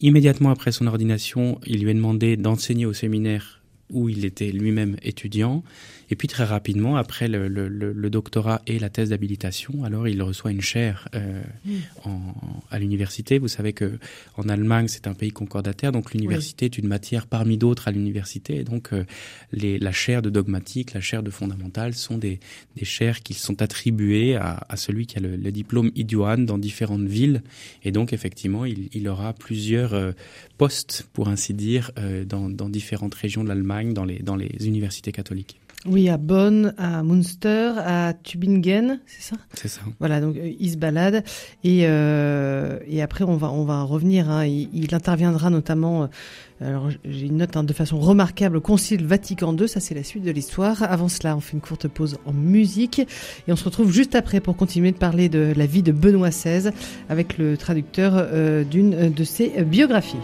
[0.01, 4.97] Immédiatement après son ordination, il lui est demandé d'enseigner au séminaire où il était lui-même
[5.03, 5.63] étudiant.
[6.09, 10.21] Et puis très rapidement, après le, le, le doctorat et la thèse d'habilitation, alors il
[10.21, 11.71] reçoit une chaire euh, mmh.
[12.05, 12.33] en,
[12.69, 13.39] à l'université.
[13.39, 13.97] Vous savez que
[14.37, 16.71] en Allemagne, c'est un pays concordataire, donc l'université oui.
[16.71, 18.57] est une matière parmi d'autres à l'université.
[18.57, 19.03] Et donc euh,
[19.51, 22.39] les, la chaire de dogmatique, la chaire de fondamentale sont des,
[22.75, 26.59] des chaires qui sont attribuées à, à celui qui a le, le diplôme idoine dans
[26.59, 27.41] différentes villes.
[27.83, 30.11] Et donc effectivement, il, il aura plusieurs euh,
[30.57, 31.91] postes, pour ainsi dire,
[32.25, 35.59] dans, dans différentes régions de l'Allemagne, dans les, dans les universités catholiques.
[35.87, 39.35] Oui, à Bonn, à Münster, à Tübingen, c'est ça?
[39.53, 39.81] C'est ça.
[39.99, 41.23] Voilà, donc euh, il se balade
[41.63, 44.31] et euh, et après on va on va revenir.
[44.31, 46.03] Hein, il, il, interviendra notamment.
[46.03, 46.07] Euh,
[46.59, 49.67] alors j'ai une note hein, de façon remarquable au Concile Vatican II.
[49.67, 50.81] Ça c'est la suite de l'histoire.
[50.81, 52.97] Avant cela, on fait une courte pause en musique
[53.47, 56.31] et on se retrouve juste après pour continuer de parler de la vie de Benoît
[56.31, 56.71] XVI
[57.09, 60.17] avec le traducteur euh, d'une de ses biographies.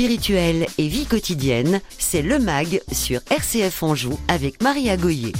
[0.00, 5.34] Spirituelle et vie quotidienne, c'est le MAG sur RCF Anjou avec Maria Goyer.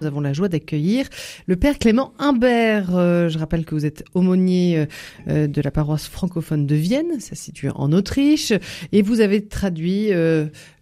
[0.00, 1.06] Nous avons la joie d'accueillir
[1.46, 2.96] le Père Clément Imbert.
[2.96, 4.86] Euh, je rappelle que vous êtes aumônier euh,
[5.28, 8.52] euh, de la paroisse francophone de Vienne, ça se situe en Autriche,
[8.90, 10.10] et vous avez traduit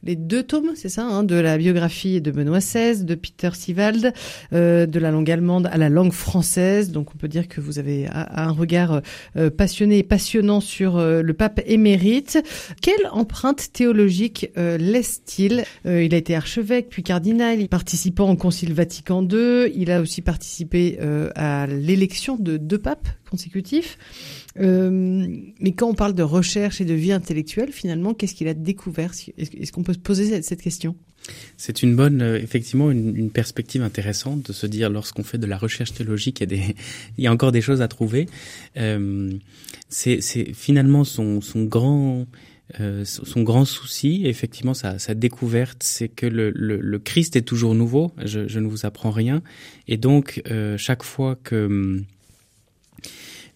[0.04, 4.12] les deux tomes, c'est ça, hein, de la biographie de Benoît XVI, de Peter Sivald,
[4.52, 6.90] euh, de la langue allemande à la langue française.
[6.90, 9.00] Donc on peut dire que vous avez un regard
[9.36, 12.42] euh, passionné et passionnant sur euh, le pape émérite.
[12.82, 15.64] Quelle empreinte théologique laisse-t-il?
[15.84, 19.70] Il a été archevêque puis cardinal, il participant au Concile Vatican II.
[19.74, 20.98] Il a aussi participé
[21.34, 23.98] à l'élection de deux papes consécutifs.
[24.58, 25.26] Euh,
[25.60, 29.12] mais quand on parle de recherche et de vie intellectuelle, finalement, qu'est-ce qu'il a découvert
[29.37, 30.96] Est-ce qu'on peut se poser cette, question?
[31.56, 35.58] C'est une bonne, euh, effectivement, une, perspective intéressante de se dire lorsqu'on fait de la
[35.58, 36.74] recherche théologique, il y a, des,
[37.18, 38.26] il y a encore des choses à trouver.
[38.76, 39.32] Euh,
[39.88, 40.20] c'est
[40.54, 42.26] finalement son, son grand,
[42.80, 47.42] euh, son grand souci, effectivement, sa, sa découverte, c'est que le, le, le, Christ est
[47.42, 48.12] toujours nouveau.
[48.24, 49.42] Je, je, ne vous apprends rien,
[49.87, 52.02] et donc euh, chaque fois que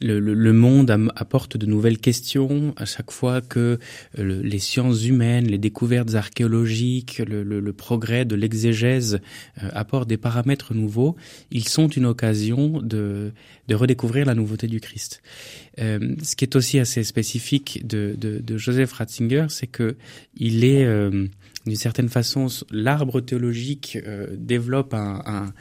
[0.01, 3.79] le, le, monde apporte de nouvelles questions à chaque fois que
[4.19, 9.21] euh, les sciences humaines, les découvertes archéologiques, le, le progrès de l'exégèse
[9.63, 11.17] euh, apportent des paramètres nouveaux.
[11.51, 13.33] Ils sont une occasion de,
[13.69, 15.23] de redécouvrir la nouveauté du Christ.
[15.81, 19.97] Euh, ce qui est aussi assez spécifique de, de, de Joseph Ratzinger, c'est que
[20.37, 21.27] il est euh,
[21.67, 23.99] d'une certaine façon l'arbre théologique
[24.33, 25.53] développe un, un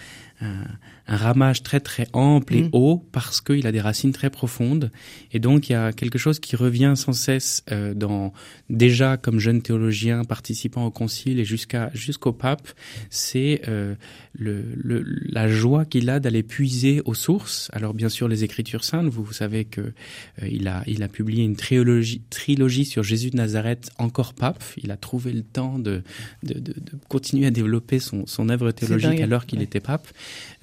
[0.42, 0.66] un,
[1.08, 2.70] ramage très très ample et mm.
[2.74, 4.92] haut parce qu'il a des racines très profondes.
[5.32, 8.34] Et donc il y a quelque chose qui revient sans cesse euh, dans
[8.70, 12.68] déjà comme jeune théologien participant au concile et jusqu'à jusqu'au pape
[13.10, 13.96] c'est euh,
[14.34, 17.70] le, le, la joie qu'il a d'aller puiser aux sources.
[17.74, 21.08] Alors bien sûr les écritures saintes vous, vous savez que euh, il a il a
[21.08, 24.64] publié une trilogie trilogie sur Jésus de Nazareth encore pape.
[24.84, 26.04] Il a trouvé le temps de
[26.44, 30.08] de, de, de continuer à développer son son œuvre théologique alors qu'il était pape.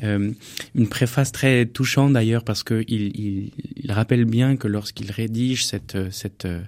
[0.03, 0.33] Euh,
[0.75, 3.51] une préface très touchante d'ailleurs parce que il,
[3.89, 6.63] rappelle bien que lorsqu'il rédige cette cette euh,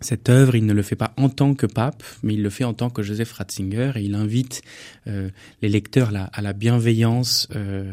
[0.00, 2.64] cette œuvre, il ne le fait pas en tant que pape, mais il le fait
[2.64, 4.62] en tant que Joseph Ratzinger et il invite
[5.06, 5.28] euh,
[5.62, 7.92] les lecteurs à la bienveillance euh,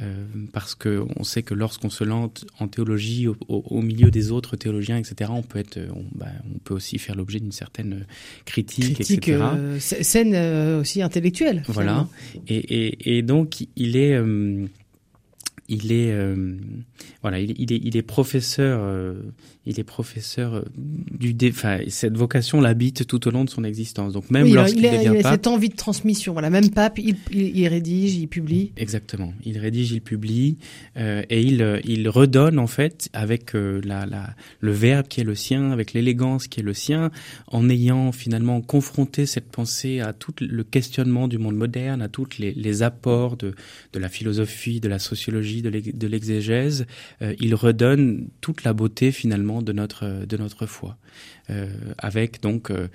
[0.00, 4.30] euh, parce que on sait que lorsqu'on se lance en théologie au, au, milieu des
[4.30, 8.06] autres théologiens, etc., on peut être, on, bah, on peut aussi faire l'objet d'une certaine
[8.44, 9.44] critique, critique etc.
[9.54, 11.62] Euh, scène euh, aussi intellectuelle.
[11.66, 12.08] Voilà.
[12.46, 14.66] Et, et, et, donc il est euh,
[15.68, 16.56] il est euh,
[17.22, 19.20] voilà il, il, est il est professeur euh,
[19.68, 24.12] il est professeur euh, du enfin cette vocation l'habite tout au long de son existence.
[24.12, 26.32] Donc même oui, lorsqu'il devient il a pape cette envie de transmission.
[26.32, 28.72] Voilà même pape il, il, il rédige il publie.
[28.76, 29.32] Exactement.
[29.44, 30.58] Il rédige il publie
[30.96, 35.24] euh, et il il redonne en fait avec euh, la, la le verbe qui est
[35.24, 37.10] le sien avec l'élégance qui est le sien
[37.46, 42.38] en ayant finalement confronté cette pensée à tout le questionnement du monde moderne à toutes
[42.38, 43.54] les, les apports de
[43.92, 46.86] de la philosophie de la sociologie de l'exégèse,
[47.22, 50.96] euh, il redonne toute la beauté finalement de notre de notre foi,
[51.50, 51.68] euh,
[51.98, 52.88] avec donc, euh,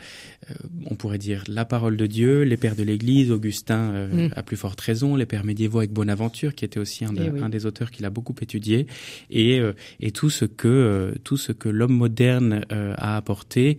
[0.49, 0.53] euh
[0.85, 4.33] on pourrait dire la parole de Dieu, les pères de l'Église, Augustin euh, mm.
[4.35, 7.41] à plus forte raison, les pères médiévaux avec Bonaventure qui était aussi un, de, oui.
[7.41, 8.87] un des auteurs qu'il a beaucoup étudié,
[9.29, 9.61] et
[9.99, 13.77] et tout ce que tout ce que l'homme moderne a apporté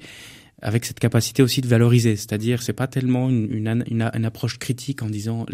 [0.65, 4.59] avec cette capacité aussi de valoriser, c'est-à-dire c'est pas tellement une, une, une, une, approche
[4.59, 5.45] critique en disant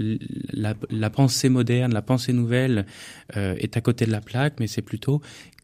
[0.53, 2.87] la, la, pensée moderne, la pensée nouvelle
[3.37, 5.21] euh, est à côté de la plaque, mais c'est plutôt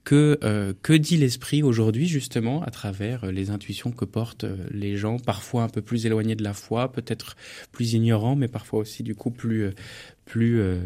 [0.06, 4.56] que euh, que dit l'esprit aujourd'hui justement à travers euh, les intuitions que portent euh,
[4.70, 7.36] les gens parfois un peu plus éloignés de la foi, peut-être
[7.72, 9.72] plus ignorants, mais parfois aussi du coup plus
[10.26, 10.76] plus euh,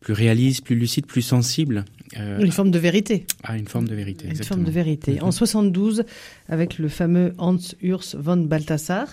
[0.00, 1.84] plus réaliste, plus lucide, plus sensible.
[2.18, 3.26] Euh, une forme de vérité.
[3.42, 4.24] Ah, une forme de vérité.
[4.24, 4.56] Une exactement.
[4.56, 5.12] forme de vérité.
[5.12, 5.24] Mm -hmm.
[5.24, 6.04] En 72,
[6.48, 9.06] avec le fameux Hans Urs von Balthasar,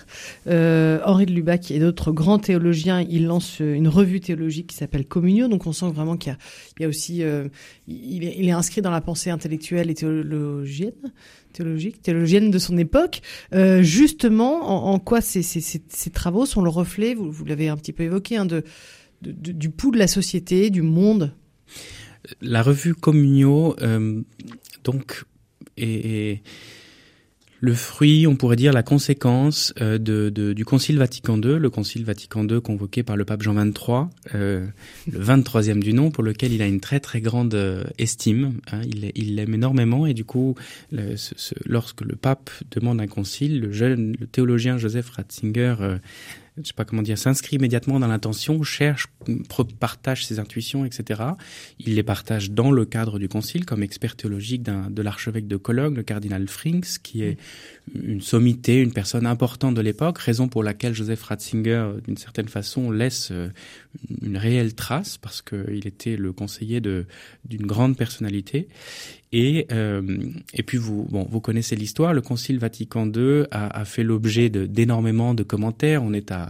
[0.46, 5.06] euh, Henri de Lubac et d'autres grands théologiens, il lance une revue théologique qui s'appelle
[5.06, 5.48] Communio.
[5.48, 6.36] Donc on sent vraiment qu'il
[6.78, 7.48] y, y, a aussi, euh,
[7.88, 11.02] il, est, il est inscrit dans la pensée intellectuelle et théologienne
[11.56, 13.22] théologique, théologienne de son époque.
[13.52, 17.44] Euh, justement, en, en quoi ces, ces, ces, ces, travaux sont le reflet, vous, vous
[17.44, 18.62] l'avez un petit peu évoqué, hein, de,
[19.26, 21.32] du pouls de la société, du monde
[22.40, 24.22] La revue Communio, euh,
[24.84, 25.24] donc,
[25.76, 26.42] est,
[27.60, 32.46] le fruit, on pourrait dire la conséquence euh, du Concile Vatican II, le Concile Vatican
[32.46, 34.66] II convoqué par le pape Jean XXIII, euh,
[35.10, 37.56] le 23e du nom, pour lequel il a une très très grande
[37.98, 38.60] estime.
[38.70, 38.82] Hein,
[39.14, 40.54] il l'aime énormément et du coup,
[41.64, 45.98] lorsque le pape demande un concile, le jeune le théologien Joseph Ratzinger
[46.62, 49.08] je sais pas comment dire, s'inscrit immédiatement dans l'intention, cherche,
[49.78, 51.22] partage ses intuitions, etc.
[51.78, 55.94] Il les partage dans le cadre du concile comme expert théologique de l'archevêque de Cologne,
[55.94, 57.36] le cardinal Frings, qui est
[57.94, 62.90] une sommité, une personne importante de l'époque, raison pour laquelle Joseph Ratzinger, d'une certaine façon,
[62.90, 63.48] laisse euh,
[64.22, 67.06] une réelle trace parce qu'il était le conseiller de
[67.44, 68.68] d'une grande personnalité.
[69.32, 70.02] Et, euh,
[70.54, 72.14] et puis vous, bon, vous connaissez l'histoire.
[72.14, 76.02] Le Concile Vatican II a, a fait l'objet d'énormément de, commentaires.
[76.02, 76.45] On est à,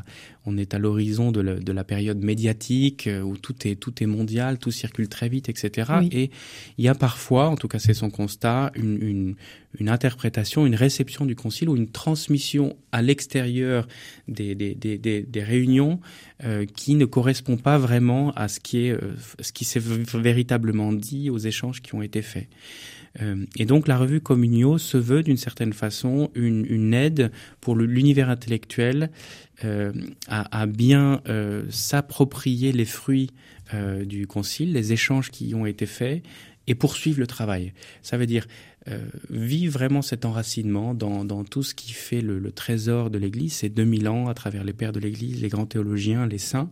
[0.46, 4.06] on est à l'horizon de, de, la période médiatique euh, où tout est tout est
[4.06, 5.92] mondial, tout circule très vite, etc.
[6.10, 6.30] Et
[6.78, 9.34] il y a parfois, en tout cas c'est son constat, une, une,
[9.78, 13.86] une, interprétation, une réception du Concile ou une transmission à l'extérieur
[14.28, 16.00] des, des, des, des, réunions
[16.44, 20.92] euh, qui ne correspond pas vraiment à ce qui est euh, ce qui s'est véritablement
[20.92, 22.48] dit aux échanges qui ont été faits.
[23.20, 28.30] Euh, et donc la revue Communio se veut d'une certaine façon une, aide pour l'univers
[28.30, 29.10] intellectuel
[29.64, 29.92] euh,
[30.28, 33.30] à, bien euh, s'approprier les fruits
[34.04, 36.22] du concile, les échanges qui y ont été faits
[36.68, 37.72] et poursuivre le travail.
[38.00, 38.46] Ça veut dire
[39.28, 44.08] vit vraiment cet enracinement dans, tout ce qui fait le trésor de l'Église, ces 2000
[44.08, 46.70] ans à travers les pères de l'Église, les grands théologiens, les saints,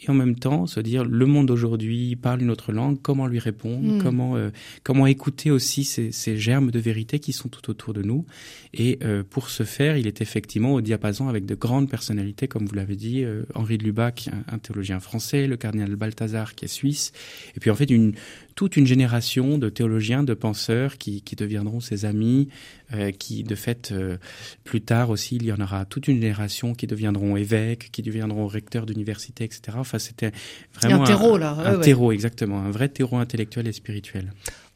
[0.00, 3.38] et en même temps se dire le monde aujourd'hui parle une autre langue, comment lui
[3.38, 4.02] répondre, mm.
[4.02, 4.50] comment euh,
[4.82, 8.26] comment écouter aussi ces, ces, germes de vérité qui sont tout autour de nous.
[8.74, 12.66] Et euh, pour ce faire, il est effectivement au diapason avec de grandes personnalités, comme
[12.66, 16.66] vous l'avez dit, euh, Henri de Lubac, un, un, théologien français, le cardinal Balthazar qui
[16.66, 17.12] est suisse,
[17.56, 18.14] et puis en fait une
[18.56, 22.48] toute une génération de théologiens, de penseurs qui, qui deviendront ses amis,
[22.94, 24.16] euh, qui de fait euh,
[24.62, 28.46] plus tard aussi il y en aura toute une génération qui deviendront évêques, qui deviendront
[28.46, 29.76] recteurs d'université, etc.
[29.76, 30.30] Enfin c'était
[30.72, 34.32] vraiment un terreau là, un, terreau exactement, un vrai terreau intellectuel et spirituel.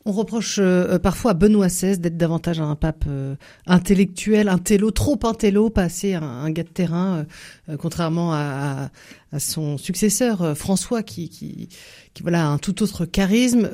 [0.06, 3.34] On reproche euh, parfois à Benoît XVI d'être davantage un pape euh,
[3.66, 7.26] intellectuel, un télo, trop un télo, pas assez un, gars de terrain,
[7.68, 8.90] euh, contrairement à,
[9.38, 11.68] son successeur François, qui,
[12.22, 13.68] voilà un tout autre charisme.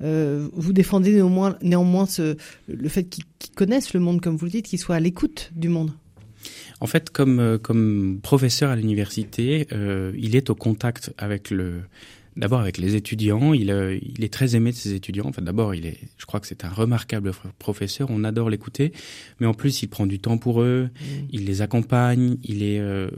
[0.00, 2.36] vous défendez néanmoins, ce,
[2.68, 5.50] le fait qu'il qu connaisse le monde, comme vous le dites, qu'il soit à l'écoute
[5.54, 5.90] du monde.
[6.80, 9.66] En fait, comme professeur à l'université,
[10.16, 11.82] il est au contact avec le
[12.36, 13.52] d'abord avec les étudiants.
[13.54, 15.26] Il, euh, il, est très aimé de ses étudiants.
[15.26, 18.08] Enfin, d'abord, il est, je crois que c'est un remarquable professeur.
[18.10, 18.92] On adore l'écouter,
[19.40, 20.88] mais en plus, il prend du temps pour eux.
[20.94, 21.04] Mmh.
[21.30, 22.36] Il les accompagne.
[22.42, 23.10] Il est euh,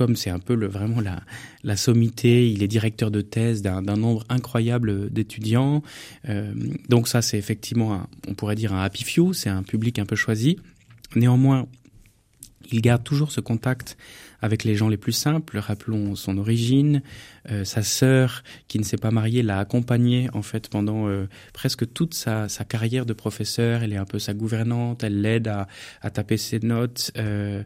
[0.00, 1.20] comme c'est un peu le, vraiment la,
[1.62, 5.82] la sommité, il est directeur de thèse d'un nombre incroyable d'étudiants.
[6.26, 6.54] Euh,
[6.88, 10.06] donc ça, c'est effectivement, un, on pourrait dire un happy few, c'est un public un
[10.06, 10.56] peu choisi.
[11.16, 11.66] Néanmoins,
[12.72, 13.98] il garde toujours ce contact
[14.42, 15.58] avec les gens les plus simples.
[15.58, 17.02] Rappelons son origine.
[17.50, 21.90] Euh, sa sœur, qui ne s'est pas mariée, l'a accompagné en fait pendant euh, presque
[21.92, 23.82] toute sa, sa, carrière de professeur.
[23.82, 25.02] Elle est un peu sa gouvernante.
[25.04, 25.66] Elle l'aide à,
[26.02, 27.62] à, taper ses notes euh,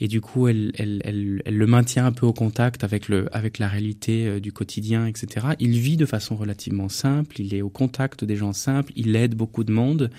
[0.00, 3.34] et du coup, elle, elle, elle, elle, le maintient un peu au contact avec le
[3.34, 5.48] avec la réalité euh, du quotidien, etc.
[5.58, 7.40] Il vit de façon relativement simple.
[7.40, 8.92] Il est au contact des gens simples.
[8.96, 10.10] Il aide beaucoup de monde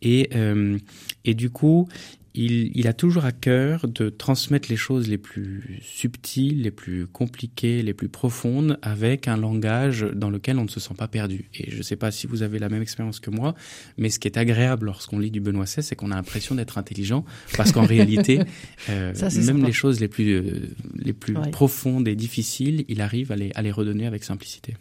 [0.00, 0.78] et euh,
[1.24, 1.88] et du coup,
[2.34, 7.06] il, il, a toujours à cœur de transmettre les choses les plus subtiles, les plus
[7.06, 11.50] compliquées, les plus profondes, avec un langage dans lequel on ne se sent pas perdu.
[11.54, 13.54] Et je ne sais pas si vous avez la même expérience que moi,
[13.98, 16.78] mais ce qui est agréable lorsqu'on lit du Benoît XVI, c'est qu'on a l'impression d'être
[16.78, 17.24] intelligent,
[17.56, 18.40] parce qu'en réalité,
[18.88, 19.66] euh, Ça, même sympa.
[19.66, 21.50] les choses les plus, euh, les plus ouais.
[21.50, 24.74] profondes et difficiles, il arrive à les, à les redonner avec simplicité.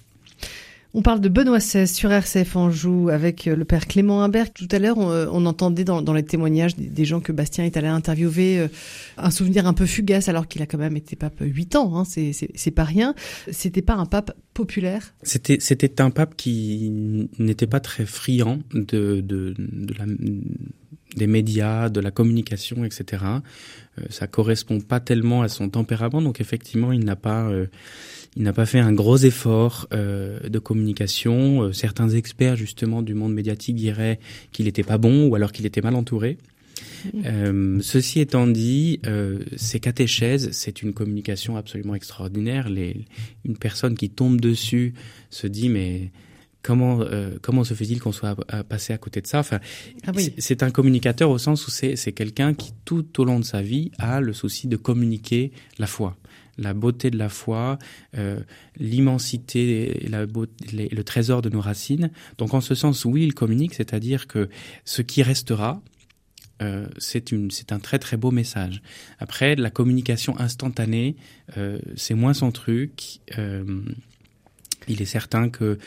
[0.94, 4.52] On parle de Benoît XVI sur RCF Anjou avec euh, le père Clément Imbert.
[4.52, 7.88] Tout à l'heure, on, euh, entendait dans, les témoignages des, gens que Bastien est allé
[7.88, 8.68] interviewer euh,
[9.18, 11.98] un souvenir un peu fugace alors qu'il a quand même été pape huit ans.
[11.98, 13.16] Hein, c'est pas rien.
[13.52, 15.14] C'était pas un pape populaire?
[15.24, 16.92] C'était un pape qui
[17.40, 18.60] n'était pas très friand
[21.16, 23.24] des médias, de la communication, etc.
[24.10, 27.50] Ça correspond pas tellement à son tempérament, donc effectivement, il n'a pas
[28.38, 31.64] il n'a pas fait un gros effort euh, de communication.
[31.64, 34.20] Euh, certains experts justement du monde médiatique diraient
[34.52, 36.38] qu'il n'était pas bon ou alors qu'il était mal entouré.
[37.26, 42.70] Euh, ceci étant dit, euh, ces catéchèses, c'est une communication absolument extraordinaire.
[42.70, 43.06] Les,
[43.46, 44.94] une personne qui tombe dessus
[45.30, 46.12] se dit mais
[46.62, 49.40] comment euh, comment se fait-il qu'on soit à, à passé à côté de ça?
[49.40, 49.60] Enfin,
[50.06, 50.34] ah oui.
[50.38, 53.62] c'est un communicateur au sens où c'est c'est quelqu'un qui tout au long de sa
[53.62, 56.18] vie a le souci de communiquer la foi
[56.58, 57.78] la beauté de la foi,
[58.18, 58.40] euh,
[58.78, 62.12] l'immensité, beauté, le trésor de nos racines.
[62.38, 64.50] Donc en ce sens, oui, il communique, c'est-à-dire que
[64.86, 65.82] ce qui restera,
[66.62, 68.82] euh, c'est un très très beau message.
[69.20, 71.16] Après, la communication instantanée,
[71.58, 73.20] euh, c'est moins son truc.
[74.88, 75.78] Il est certain que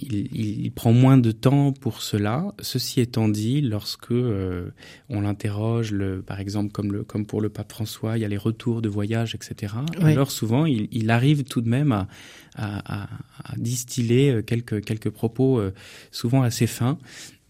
[0.00, 2.54] il, prend moins de temps pour cela.
[2.60, 4.70] Ceci étant dit, lorsque euh,
[5.08, 8.28] on l'interroge, le, par exemple comme, le, comme pour le pape François, il y a
[8.28, 9.74] les retours de voyage, etc.
[10.00, 12.08] Alors souvent, il, il, arrive tout de même à,
[12.56, 13.08] à, à,
[13.44, 15.72] à distiller quelques, quelques propos euh,
[16.10, 16.98] souvent assez fins.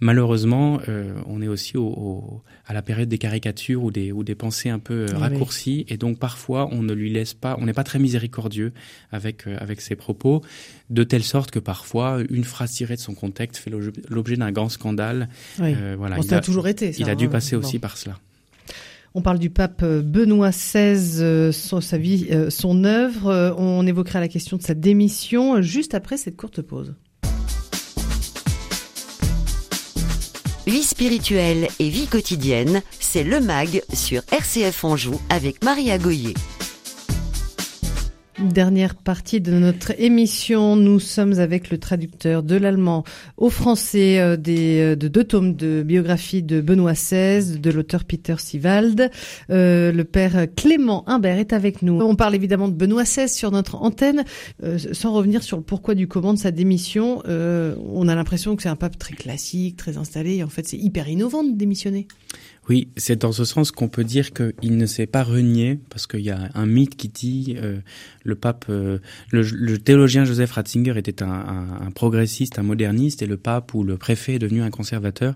[0.05, 4.23] Malheureusement, euh, on est aussi au, au, à la période des caricatures ou des, ou
[4.23, 7.65] des pensées un peu euh, raccourcies, et donc parfois on ne lui laisse pas, on
[7.65, 8.75] n'est pas très miséricordieux
[9.13, 10.43] avec euh, avec ses propos,
[10.91, 13.71] de telle sorte que parfois une phrase tirée de son contexte fait
[14.11, 15.31] l'objet d'un grand scandale.
[15.57, 16.93] Voilà, bon, ça a, a, toujours été.
[16.93, 17.63] Ça, il a dû hein, passer bon.
[17.63, 18.19] aussi par cela.
[19.15, 23.55] On parle du pape Benoît XVI, son, sa vie, son œuvre.
[23.57, 26.95] On évoquera la question de sa démission juste après cette courte pause.
[30.67, 36.33] Vie spirituelle et vie quotidienne, c'est le MAG sur RCF Anjou avec Maria Goyer.
[38.53, 43.05] Dernière partie de notre émission, nous sommes avec le traducteur de l'allemand
[43.37, 48.05] au français euh, des, euh, de deux tomes de biographie de Benoît XVI, de l'auteur
[48.05, 49.11] Peter Sivald.
[49.51, 52.01] Euh, le père Clément Imbert est avec nous.
[52.01, 54.25] On parle évidemment de Benoît XVI sur notre antenne,
[54.93, 57.23] sans revenir sur le pourquoi du comment de sa démission.
[57.27, 60.43] On a l'impression que c'est un pape très classique, très installé.
[60.43, 62.07] En fait, c'est hyper innovant de démissionner.
[62.69, 66.21] Oui, c'est dans ce sens qu'on peut dire qu'il ne s'est pas renié, parce qu'il
[66.21, 67.79] y a un mythe qui dit euh,
[68.23, 68.99] le pape, euh,
[69.31, 73.75] le, le, théologien Joseph Ratzinger était un, un, un, progressiste, un moderniste, et le pape
[73.75, 75.35] ou le préfet est devenu un conservateur.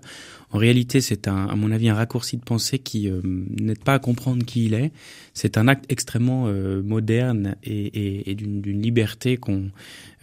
[0.51, 3.93] En réalité, c'est un, à mon avis un raccourci de pensée qui euh, n'aide pas
[3.93, 4.91] à comprendre qui il est.
[5.33, 9.69] C'est un acte extrêmement euh, moderne et, et, et d'une liberté qu'on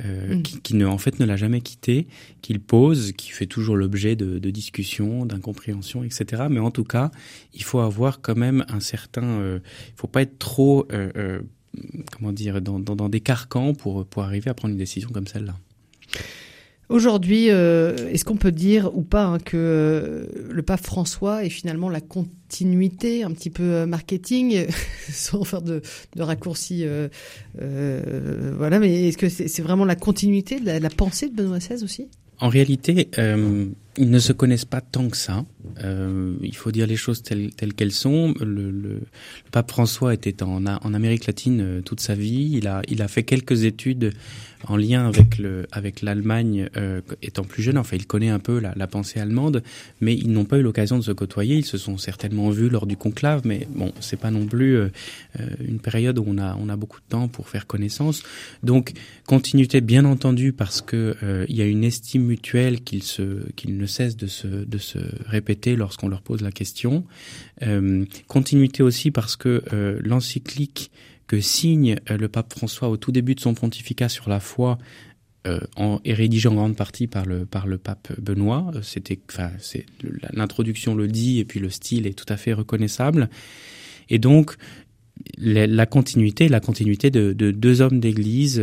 [0.05, 0.43] euh, mm.
[0.43, 2.07] qui, qui, ne, en fait, ne l'a jamais quitté,
[2.43, 6.45] qu'il pose, qui fait toujours l'objet de, de discussions, d'incompréhensions, etc.
[6.51, 7.11] Mais en tout cas,
[7.55, 11.41] il faut avoir quand même un certain, euh, il faut pas être trop, euh,
[12.13, 15.27] comment dire, dans, dans, dans des carcans pour pour arriver à prendre une décision comme
[15.27, 15.57] celle-là.
[16.89, 21.49] Aujourd'hui, euh, est-ce qu'on peut dire ou pas hein, que euh, le pape François est
[21.49, 24.67] finalement la continuité, un petit peu euh, marketing,
[25.11, 25.83] sans faire de,
[26.17, 26.87] raccourcis,
[27.59, 28.79] voilà.
[28.79, 31.59] Mais est-ce que c'est est vraiment la continuité de la, de la, pensée de Benoît
[31.59, 32.09] XVI aussi?
[32.39, 33.11] En réalité,
[33.99, 35.45] ils ne se connaissent pas tant que ça.
[36.43, 38.35] il faut dire les choses telles, telles qu'elles sont.
[38.41, 39.01] Le, le, le,
[39.53, 42.51] pape François était en, en Amérique latine toute sa vie.
[42.53, 44.13] Il a, il a fait quelques études
[44.69, 47.79] en lien avec le avec l'Allemagne euh, étant plus jeune.
[47.79, 49.63] Enfin, il connaît un peu la, la pensée allemande,
[50.01, 51.57] mais ils n'ont pas eu l'occasion de se côtoyer.
[51.57, 54.89] Ils se sont certainement vus lors du conclave, mais bon, c'est pas non plus euh,
[55.61, 58.23] une période où on a on a beaucoup de temps pour faire connaissance.
[58.63, 58.93] Donc
[59.27, 63.77] continuité, bien entendu, parce que euh, il y a une estime mutuelle qu'ils se qu'ils
[63.77, 67.05] ne cessent de se de se répéter lorsqu'on leur pose la question.
[67.63, 70.91] Euh, continuité aussi parce que euh, l'encyclique
[71.27, 74.79] que signe euh, le pape François au tout début de son pontificat sur la foi
[76.03, 78.73] est rédigé en grande partie par le par le pape Benoît.
[78.83, 79.87] C'était, enfin, c'est
[80.33, 83.31] l'introduction le dit et puis le style est tout à fait reconnaissable.
[84.09, 84.57] Et donc
[85.39, 88.61] la, continuité, la continuité de, de deux hommes d'Église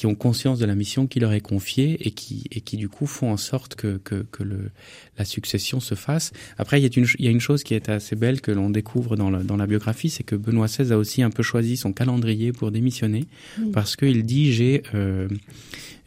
[0.00, 2.88] qui ont conscience de la mission qui leur est confiée et qui et qui du
[2.88, 4.70] coup font en sorte que que, que le
[5.18, 6.32] la succession se fasse.
[6.56, 8.50] Après, il y a une il y a une chose qui est assez belle que
[8.50, 11.42] l'on découvre dans la dans la biographie, c'est que Benoît XVI a aussi un peu
[11.42, 13.26] choisi son calendrier pour démissionner
[13.58, 13.72] mmh.
[13.72, 15.28] parce qu'il dit j'ai euh,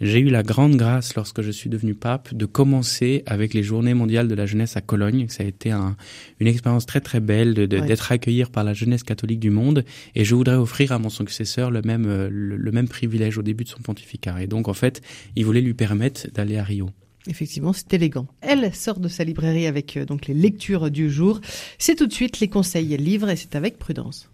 [0.02, 3.94] j'ai eu la grande grâce, lorsque je suis devenu pape, de commencer avec les Journées
[3.94, 5.28] mondiales de la jeunesse à Cologne.
[5.30, 5.96] Ça a été un,
[6.40, 7.98] une expérience très très belle d'être de, de, ouais.
[8.10, 9.86] accueilli par la jeunesse catholique du monde.
[10.16, 13.64] Et je voudrais offrir à mon successeur le même, le, le même privilège au début
[13.64, 14.42] de son pontificat.
[14.42, 15.02] Et donc, en fait,
[15.36, 16.90] il voulait lui permettre d'aller à Rio.
[17.28, 18.28] Effectivement, c'est élégant.
[18.42, 21.40] Elle sort de sa librairie avec euh, donc les lectures du jour.
[21.78, 24.30] C'est tout de suite les conseils livres et c'est avec prudence.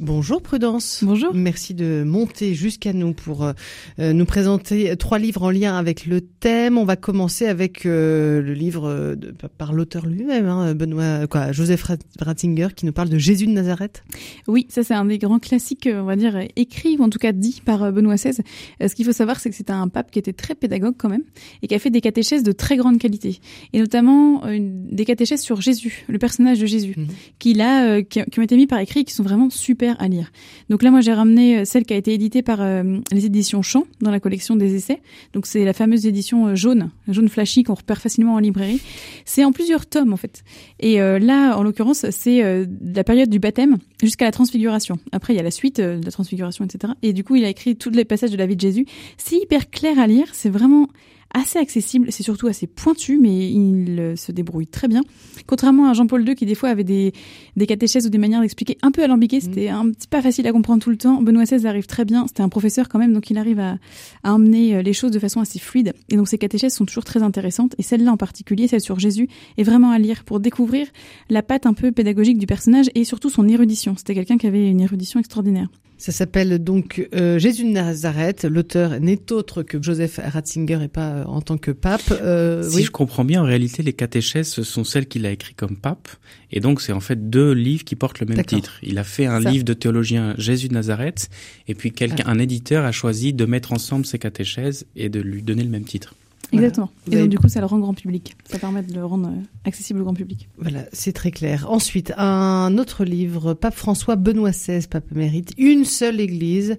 [0.00, 1.02] Bonjour Prudence.
[1.02, 1.34] Bonjour.
[1.34, 6.20] Merci de monter jusqu'à nous pour euh, nous présenter trois livres en lien avec le
[6.20, 6.78] thème.
[6.78, 11.90] On va commencer avec euh, le livre de, par l'auteur lui-même, hein, Benoît, quoi, Joseph
[12.20, 14.04] Ratzinger, qui nous parle de Jésus de Nazareth.
[14.46, 17.32] Oui, ça c'est un des grands classiques, on va dire, écrits ou en tout cas
[17.32, 18.42] dit par euh, Benoît XVI.
[18.80, 21.24] Ce qu'il faut savoir, c'est que c'était un pape qui était très pédagogue quand même
[21.62, 23.40] et qui a fait des catéchèses de très grande qualité.
[23.72, 27.06] Et notamment des catéchèses sur Jésus, le personnage de Jésus, mmh.
[27.38, 30.08] qu'il a, qui, qui ont été mis par écrit et qui sont vraiment super à
[30.08, 30.30] lire.
[30.68, 33.84] Donc là, moi, j'ai ramené celle qui a été éditée par euh, les éditions Champ
[34.00, 35.00] dans la collection des essais.
[35.32, 38.80] Donc c'est la fameuse édition euh, jaune, jaune flashy qu'on repère facilement en librairie.
[39.24, 40.42] C'est en plusieurs tomes en fait.
[40.80, 44.98] Et euh, là, en l'occurrence, c'est euh, la période du baptême jusqu'à la transfiguration.
[45.12, 46.92] Après, il y a la suite euh, de la transfiguration, etc.
[47.02, 48.86] Et du coup, il a écrit tous les passages de la vie de Jésus.
[49.16, 50.26] C'est hyper clair à lire.
[50.32, 50.88] C'est vraiment
[51.34, 55.02] assez accessible, c'est surtout assez pointu, mais il se débrouille très bien.
[55.46, 57.12] Contrairement à Jean-Paul II qui des fois avait des,
[57.56, 59.40] des catéchèses ou des manières d'expliquer un peu alambiquées, mmh.
[59.40, 61.20] c'était un petit pas facile à comprendre tout le temps.
[61.22, 63.78] Benoît XVI arrive très bien, c'était un professeur quand même, donc il arrive à,
[64.24, 65.92] à emmener euh, les choses de façon assez fluide.
[66.08, 69.28] Et donc ces catéchèses sont toujours très intéressantes, et celle-là en particulier, celle sur Jésus,
[69.56, 70.86] est vraiment à lire pour découvrir
[71.30, 73.94] la patte un peu pédagogique du personnage et surtout son érudition.
[73.96, 75.68] C'était quelqu'un qui avait une érudition extraordinaire.
[75.98, 78.44] Ça s'appelle donc euh, Jésus de Nazareth.
[78.44, 82.12] L'auteur n'est autre que Joseph Ratzinger et pas euh, en tant que pape.
[82.22, 85.56] Euh, si je comprends bien, en réalité, les catéchèses ce sont celles qu'il a écrites
[85.56, 86.08] comme pape,
[86.52, 88.78] et donc c'est en fait deux livres qui portent le même titre.
[88.84, 91.30] Il a fait un livre de théologien Jésus de Nazareth,
[91.66, 92.30] et puis quelqu'un, ah.
[92.30, 95.84] un éditeur a choisi de mettre ensemble ces catéchèses et de lui donner le même
[95.84, 96.14] titre.
[96.52, 96.90] Exactement.
[97.10, 98.34] Et donc, du coup, ça le rend grand public.
[98.44, 100.48] Ça permet de le rendre euh, accessible au grand public.
[100.58, 101.66] Voilà, c'est très clair.
[101.68, 106.78] Ensuite, un autre livre, Pape François Benoît XVI, Pape mérite, une seule église,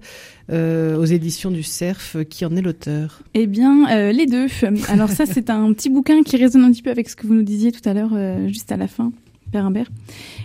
[0.50, 2.16] euh, aux éditions du Cerf.
[2.28, 3.22] Qui en est l'auteur?
[3.34, 4.46] Eh bien, euh, les deux.
[4.88, 7.34] Alors ça, c'est un petit bouquin qui résonne un petit peu avec ce que vous
[7.34, 8.12] nous disiez tout à l'heure,
[8.48, 9.12] juste à la fin.
[9.50, 9.90] Père Humbert.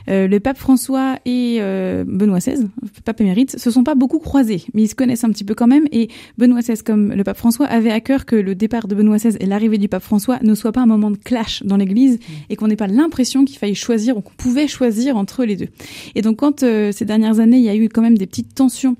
[0.09, 2.67] Euh, le pape François et euh, Benoît XVI,
[3.03, 5.67] pape émérite, se sont pas beaucoup croisés, mais ils se connaissent un petit peu quand
[5.67, 5.85] même.
[5.91, 9.17] Et Benoît XVI, comme le pape François, avait à cœur que le départ de Benoît
[9.17, 12.15] XVI et l'arrivée du pape François ne soit pas un moment de clash dans l'Église
[12.15, 12.33] mmh.
[12.49, 15.69] et qu'on n'ait pas l'impression qu'il faille choisir ou qu'on pouvait choisir entre les deux.
[16.15, 18.53] Et donc, quand euh, ces dernières années, il y a eu quand même des petites
[18.55, 18.95] tensions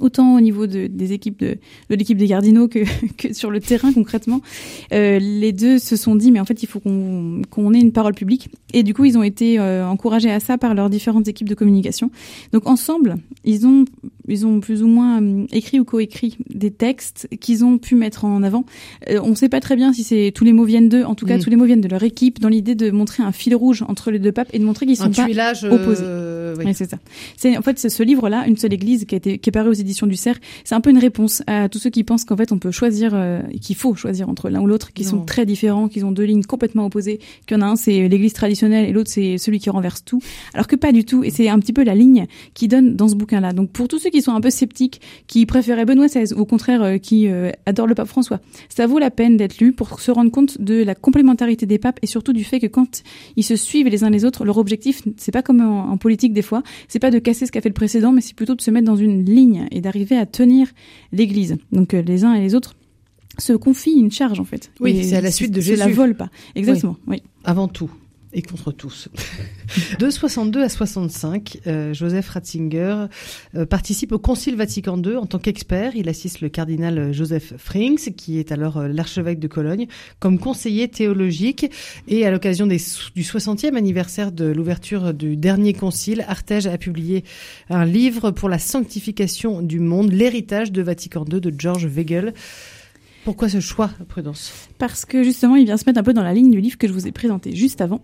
[0.00, 1.58] autant au niveau de, des équipes de,
[1.90, 2.80] de l'équipe des Cardinaux que,
[3.16, 4.40] que, sur le terrain concrètement.
[4.92, 7.92] Euh, les deux se sont dit mais en fait il faut qu'on qu'on ait une
[7.92, 11.28] parole publique et du coup ils ont été euh, encouragés à ça par leurs différentes
[11.28, 12.10] équipes de communication.
[12.52, 13.84] Donc ensemble ils ont
[14.28, 18.24] ils ont plus ou moins euh, écrit ou coécrit des textes qu'ils ont pu mettre
[18.24, 18.64] en avant.
[19.08, 21.04] Euh, on ne sait pas très bien si c'est tous les mots viennent d'eux.
[21.04, 21.40] En tout cas, mm.
[21.40, 24.10] tous les mots viennent de leur équipe dans l'idée de montrer un fil rouge entre
[24.10, 25.26] les deux papes et de montrer qu'ils sont pas
[25.70, 26.04] opposés.
[26.48, 26.74] Euh, oui.
[26.74, 26.98] c'est ça.
[27.36, 29.74] C'est en fait ce livre-là, une seule Église, qui a été qui est paru aux
[29.74, 30.38] éditions du Cerf.
[30.64, 33.12] C'est un peu une réponse à tous ceux qui pensent qu'en fait on peut choisir,
[33.14, 36.24] euh, qu'il faut choisir entre l'un ou l'autre, qui sont très différents, qui ont deux
[36.24, 37.18] lignes complètement opposées.
[37.46, 40.20] Qu'il y en a un c'est l'Église traditionnelle et l'autre c'est celui qui renverse tout.
[40.54, 41.24] Alors que pas du tout.
[41.24, 43.52] Et c'est un petit peu la ligne qui donne dans ce bouquin-là.
[43.52, 46.44] Donc pour tous ceux qui sont un peu sceptiques, qui préféraient Benoît XVI, ou au
[46.46, 50.00] contraire euh, qui euh, adorent le pape François, ça vaut la peine d'être lu pour
[50.00, 53.02] se rendre compte de la complémentarité des papes et surtout du fait que quand
[53.36, 56.42] ils se suivent les uns les autres, leur objectif, c'est pas comme en, politique des
[56.42, 58.70] fois, c'est pas de casser ce qu'a fait le précédent, mais c'est plutôt de se
[58.70, 60.68] mettre dans une ligne et d'arriver à tenir
[61.10, 61.56] l'Église.
[61.72, 62.76] Donc euh, les uns et les autres
[63.38, 64.70] se confient une charge en fait.
[64.80, 65.78] Oui, c'est à la suite de Jésus.
[65.78, 66.30] la vole pas.
[66.54, 66.96] Exactement.
[67.08, 67.22] oui.
[67.44, 67.90] Avant tout
[68.32, 69.08] et contre tous.
[69.98, 73.06] de 62 à 65, euh, Joseph Ratzinger
[73.54, 75.96] euh, participe au Concile Vatican II en tant qu'expert.
[75.96, 79.86] Il assiste le cardinal Joseph Frings, qui est alors euh, l'archevêque de Cologne,
[80.18, 81.70] comme conseiller théologique.
[82.06, 87.24] Et à l'occasion du 60e anniversaire de l'ouverture du dernier concile, Artege a publié
[87.70, 92.34] un livre pour la sanctification du monde, l'héritage de Vatican II de George Weigel.
[93.24, 94.52] Pourquoi ce choix, Prudence?
[94.78, 96.88] Parce que justement, il vient se mettre un peu dans la ligne du livre que
[96.88, 98.00] je vous ai présenté juste avant.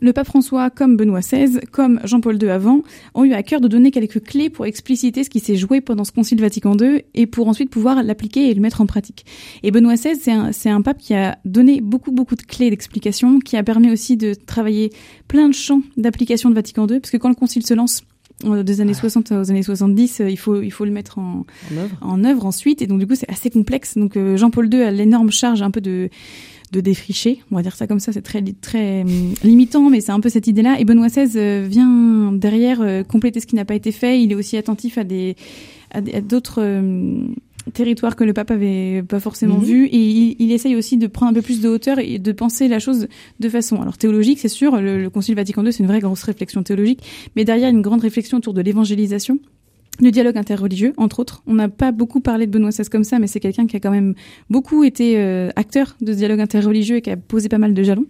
[0.00, 2.82] Le pape François, comme Benoît XVI, comme Jean-Paul II avant,
[3.14, 6.04] ont eu à cœur de donner quelques clés pour expliciter ce qui s'est joué pendant
[6.04, 9.24] ce Concile Vatican II et pour ensuite pouvoir l'appliquer et le mettre en pratique.
[9.62, 12.70] Et Benoît XVI, c'est un, c'est un pape qui a donné beaucoup, beaucoup de clés
[12.70, 14.90] d'explication, qui a permis aussi de travailler
[15.28, 18.02] plein de champs d'application de Vatican II, parce que quand le Concile se lance,
[18.44, 21.46] euh, des années 60 aux années 70, euh, il faut il faut le mettre en
[22.00, 23.96] en œuvre, ensuite et donc du coup c'est assez complexe.
[23.96, 26.10] Donc euh, Jean-Paul II a l'énorme charge un peu de
[26.74, 30.12] de défricher, on va dire ça comme ça, c'est très très hum, limitant, mais c'est
[30.12, 30.76] un peu cette idée-là.
[30.80, 34.22] Et Benoît XVI vient derrière compléter ce qui n'a pas été fait.
[34.22, 35.36] Il est aussi attentif à des
[35.92, 37.34] à d'autres hum,
[37.72, 39.64] territoire que le pape avait pas forcément mhm.
[39.64, 42.32] vu et il, il, essaye aussi de prendre un peu plus de hauteur et de
[42.32, 43.08] penser la chose
[43.40, 46.22] de façon alors théologique c'est sûr le, le Concile Vatican II c'est une vraie grosse
[46.24, 47.00] réflexion théologique
[47.36, 49.38] mais derrière une grande réflexion autour de l'évangélisation
[50.00, 51.42] le dialogue interreligieux, entre autres.
[51.46, 53.80] On n'a pas beaucoup parlé de Benoît XVI comme ça, mais c'est quelqu'un qui a
[53.80, 54.14] quand même
[54.50, 57.82] beaucoup été euh, acteur de ce dialogue interreligieux et qui a posé pas mal de
[57.82, 58.06] jalons.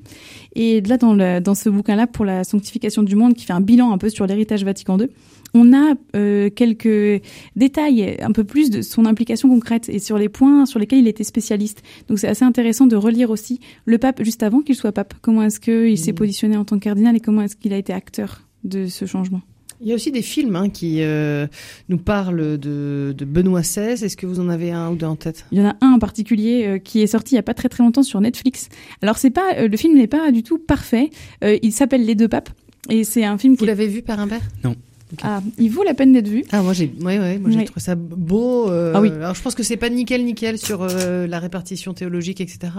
[0.55, 3.61] Et là, dans, le, dans ce bouquin-là, pour la sanctification du monde, qui fait un
[3.61, 5.09] bilan un peu sur l'héritage Vatican II,
[5.55, 7.23] on a euh, quelques
[7.55, 11.09] détails, un peu plus de son implication concrète et sur les points sur lesquels il
[11.09, 11.83] était spécialiste.
[12.09, 15.15] Donc c'est assez intéressant de relire aussi le pape juste avant qu'il soit pape.
[15.23, 16.17] Comment est-ce qu'il s'est mmh.
[16.17, 19.43] positionné en tant que cardinal et comment est-ce qu'il a été acteur de ce changement?
[19.85, 21.47] Il y a aussi des films hein, qui euh,
[21.89, 24.03] nous parlent de, de Benoît XVI.
[24.05, 25.45] Est-ce que vous en avez un ou deux en tête?
[25.53, 27.55] Il y en a un en particulier euh, qui est sorti il y a pas
[27.55, 28.69] très très longtemps sur Netflix.
[29.03, 31.11] Alors c'est pas le film n'est pas du tout parfait.
[31.43, 32.51] il s'appelle Les deux papes
[32.89, 33.55] et c'est un film.
[33.55, 34.75] Vous l'avez vu par Imbert Non.
[35.23, 36.45] Ah, il vaut la peine d'être vu.
[36.53, 38.71] Ah, moi j'ai, ouais, ouais, moi j'ai trouvé ça beau.
[38.71, 39.11] Euh, ah oui.
[39.11, 42.73] Alors je pense que c'est pas nickel, nickel sur euh, la répartition théologique, etc.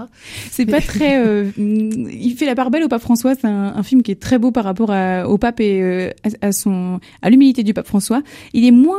[0.52, 1.16] C'est pas très.
[1.26, 3.36] Euh, il fait la part belle au pape François.
[3.36, 6.12] C'est un, un, film qui est très beau par rapport à, au pape et
[6.42, 8.22] à, son à l'humilité du pape François.
[8.54, 8.98] Il est moins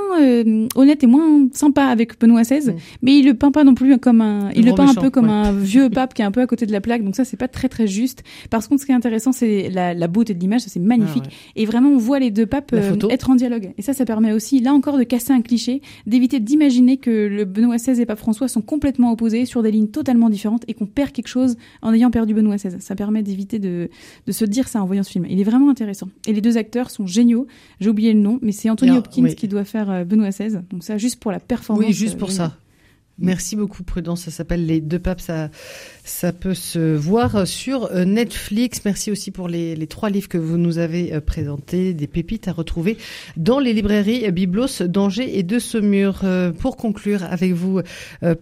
[0.75, 2.75] honnête et moins sympa avec Benoît XVI, mm.
[3.03, 4.51] mais il le peint pas non plus comme un.
[4.55, 6.65] Il le, peint un peu comme un vieux pape qui est un peu à côté
[6.65, 7.05] de la plaque.
[7.05, 8.23] Donc ça, c'est pas très très juste.
[8.51, 10.63] Par contre, ce qui est intéressant, c'est la, la, beauté de l'image.
[10.67, 11.25] C'est magnifique.
[11.27, 13.73] Ah et vraiment, on voit les deux papes être en dialogue.
[13.77, 17.45] Et ça, ça permet aussi, là encore, de casser un cliché, d'éviter d'imaginer que le
[17.45, 20.87] Benoît XVI et Pape François sont complètement opposés sur des lignes totalement différentes et qu'on
[20.87, 22.81] perd quelque chose en ayant perdu Benoît XVI.
[22.81, 23.91] Ça permet d'éviter de,
[24.27, 25.27] de se dire ça en voyant ce film.
[25.29, 26.09] Il est vraiment intéressant.
[26.27, 27.47] Et les deux acteurs sont géniaux.
[27.81, 30.59] J'ai oublié le nom, mais c'est Anthony Hopkins qui doit faire euh, Benoît XVI.
[30.71, 31.87] Donc ça, juste pour la performance.
[31.87, 32.57] Oui, juste pour euh, ça.
[33.19, 35.49] Merci beaucoup Prudence, ça s'appelle Les Deux Papes, ça,
[36.05, 38.83] ça peut se voir sur euh, Netflix.
[38.85, 42.53] Merci aussi pour les, trois livres que vous nous avez euh, présentés, des pépites à
[42.53, 42.99] retrouver
[43.39, 46.21] dans les librairies Biblos d'Angers et de Saumur.
[46.25, 47.81] Euh, pour conclure avec vous,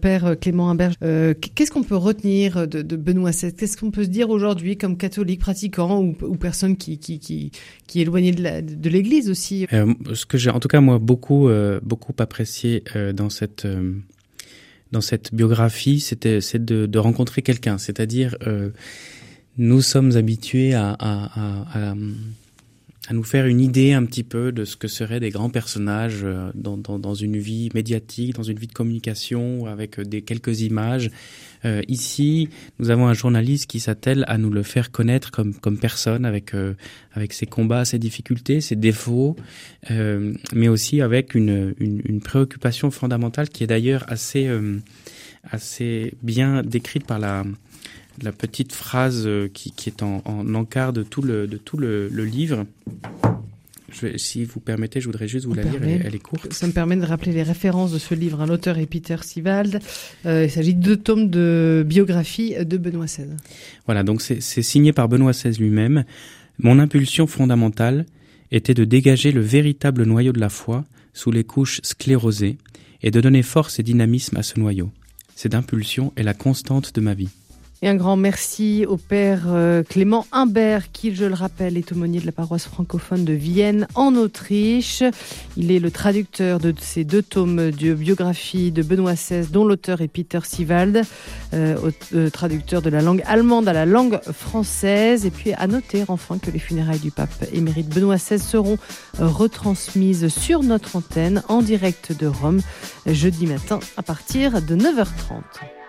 [0.00, 4.30] Père Clément Imberge, qu'est-ce qu'on peut retenir de, Benoît XVI Qu'est-ce qu'on peut se dire
[4.30, 7.52] aujourd'hui comme catholique pratiquant ou, personne qui, qui, qui,
[7.86, 9.66] qui est éloigné de l'Église aussi?
[10.12, 11.48] Ce que j'ai en tout cas moi beaucoup,
[11.82, 12.82] beaucoup apprécié
[13.14, 13.66] dans cette
[14.94, 18.70] dans cette biographie, c'était c'est de, rencontrer quelqu'un, c'est-à-dire euh,
[19.58, 20.96] nous sommes habitués à,
[23.12, 26.50] nous faire une idée un petit peu de ce que seraient des grands personnages euh,
[26.54, 31.10] dans, dans, dans une vie médiatique, dans une vie de communication, avec des quelques images.
[31.64, 32.48] Euh, ici,
[32.78, 36.54] nous avons un journaliste qui s'attelle à nous le faire connaître comme, comme personne, avec,
[36.54, 36.74] euh,
[37.12, 39.36] avec ses combats, ses difficultés, ses défauts,
[39.90, 44.78] euh, mais aussi avec une, une, une, préoccupation fondamentale qui est d'ailleurs assez, euh,
[45.50, 47.44] assez bien décrite par la,
[48.22, 52.08] la petite phrase qui, qui est en, en encart de tout le, de tout le,
[52.08, 52.64] le livre
[54.16, 56.52] si vous permettez, je voudrais juste vous la lire, elle, est courte.
[56.52, 58.44] Ça me permet de rappeler les références de ce livre.
[58.46, 59.80] L'auteur est Peter Sivald.
[60.26, 63.28] Euh, il s'agit de deux tomes de biographie de Benoît XVI.
[63.86, 66.04] Voilà, donc c'est signé par Benoît XVI lui-même.
[66.58, 68.06] Mon impulsion fondamentale
[68.50, 72.58] était de dégager le véritable noyau de la foi sous les couches sclérosées
[73.02, 74.90] et de donner force et dynamisme à ce noyau.
[75.34, 77.30] Cette impulsion est la constante de ma vie.
[77.84, 82.18] Et un grand merci au père euh, Clément Imbert, qui, je le rappelle, est aumônier
[82.18, 85.02] de la paroisse francophone de Vienne, en Autriche.
[85.58, 90.00] Il est le traducteur de ces deux tomes de biographie de Benoît XVI, dont l'auteur
[90.00, 91.02] est Peter Sivald,
[91.52, 91.76] euh,
[92.14, 95.26] euh, traducteur de la langue allemande à la langue française.
[95.26, 98.78] Et puis à noter enfin que les funérailles du pape émérite Benoît XVI seront
[99.18, 102.62] retransmises sur notre antenne en direct de Rome
[103.04, 105.83] jeudi matin à partir de 9h30.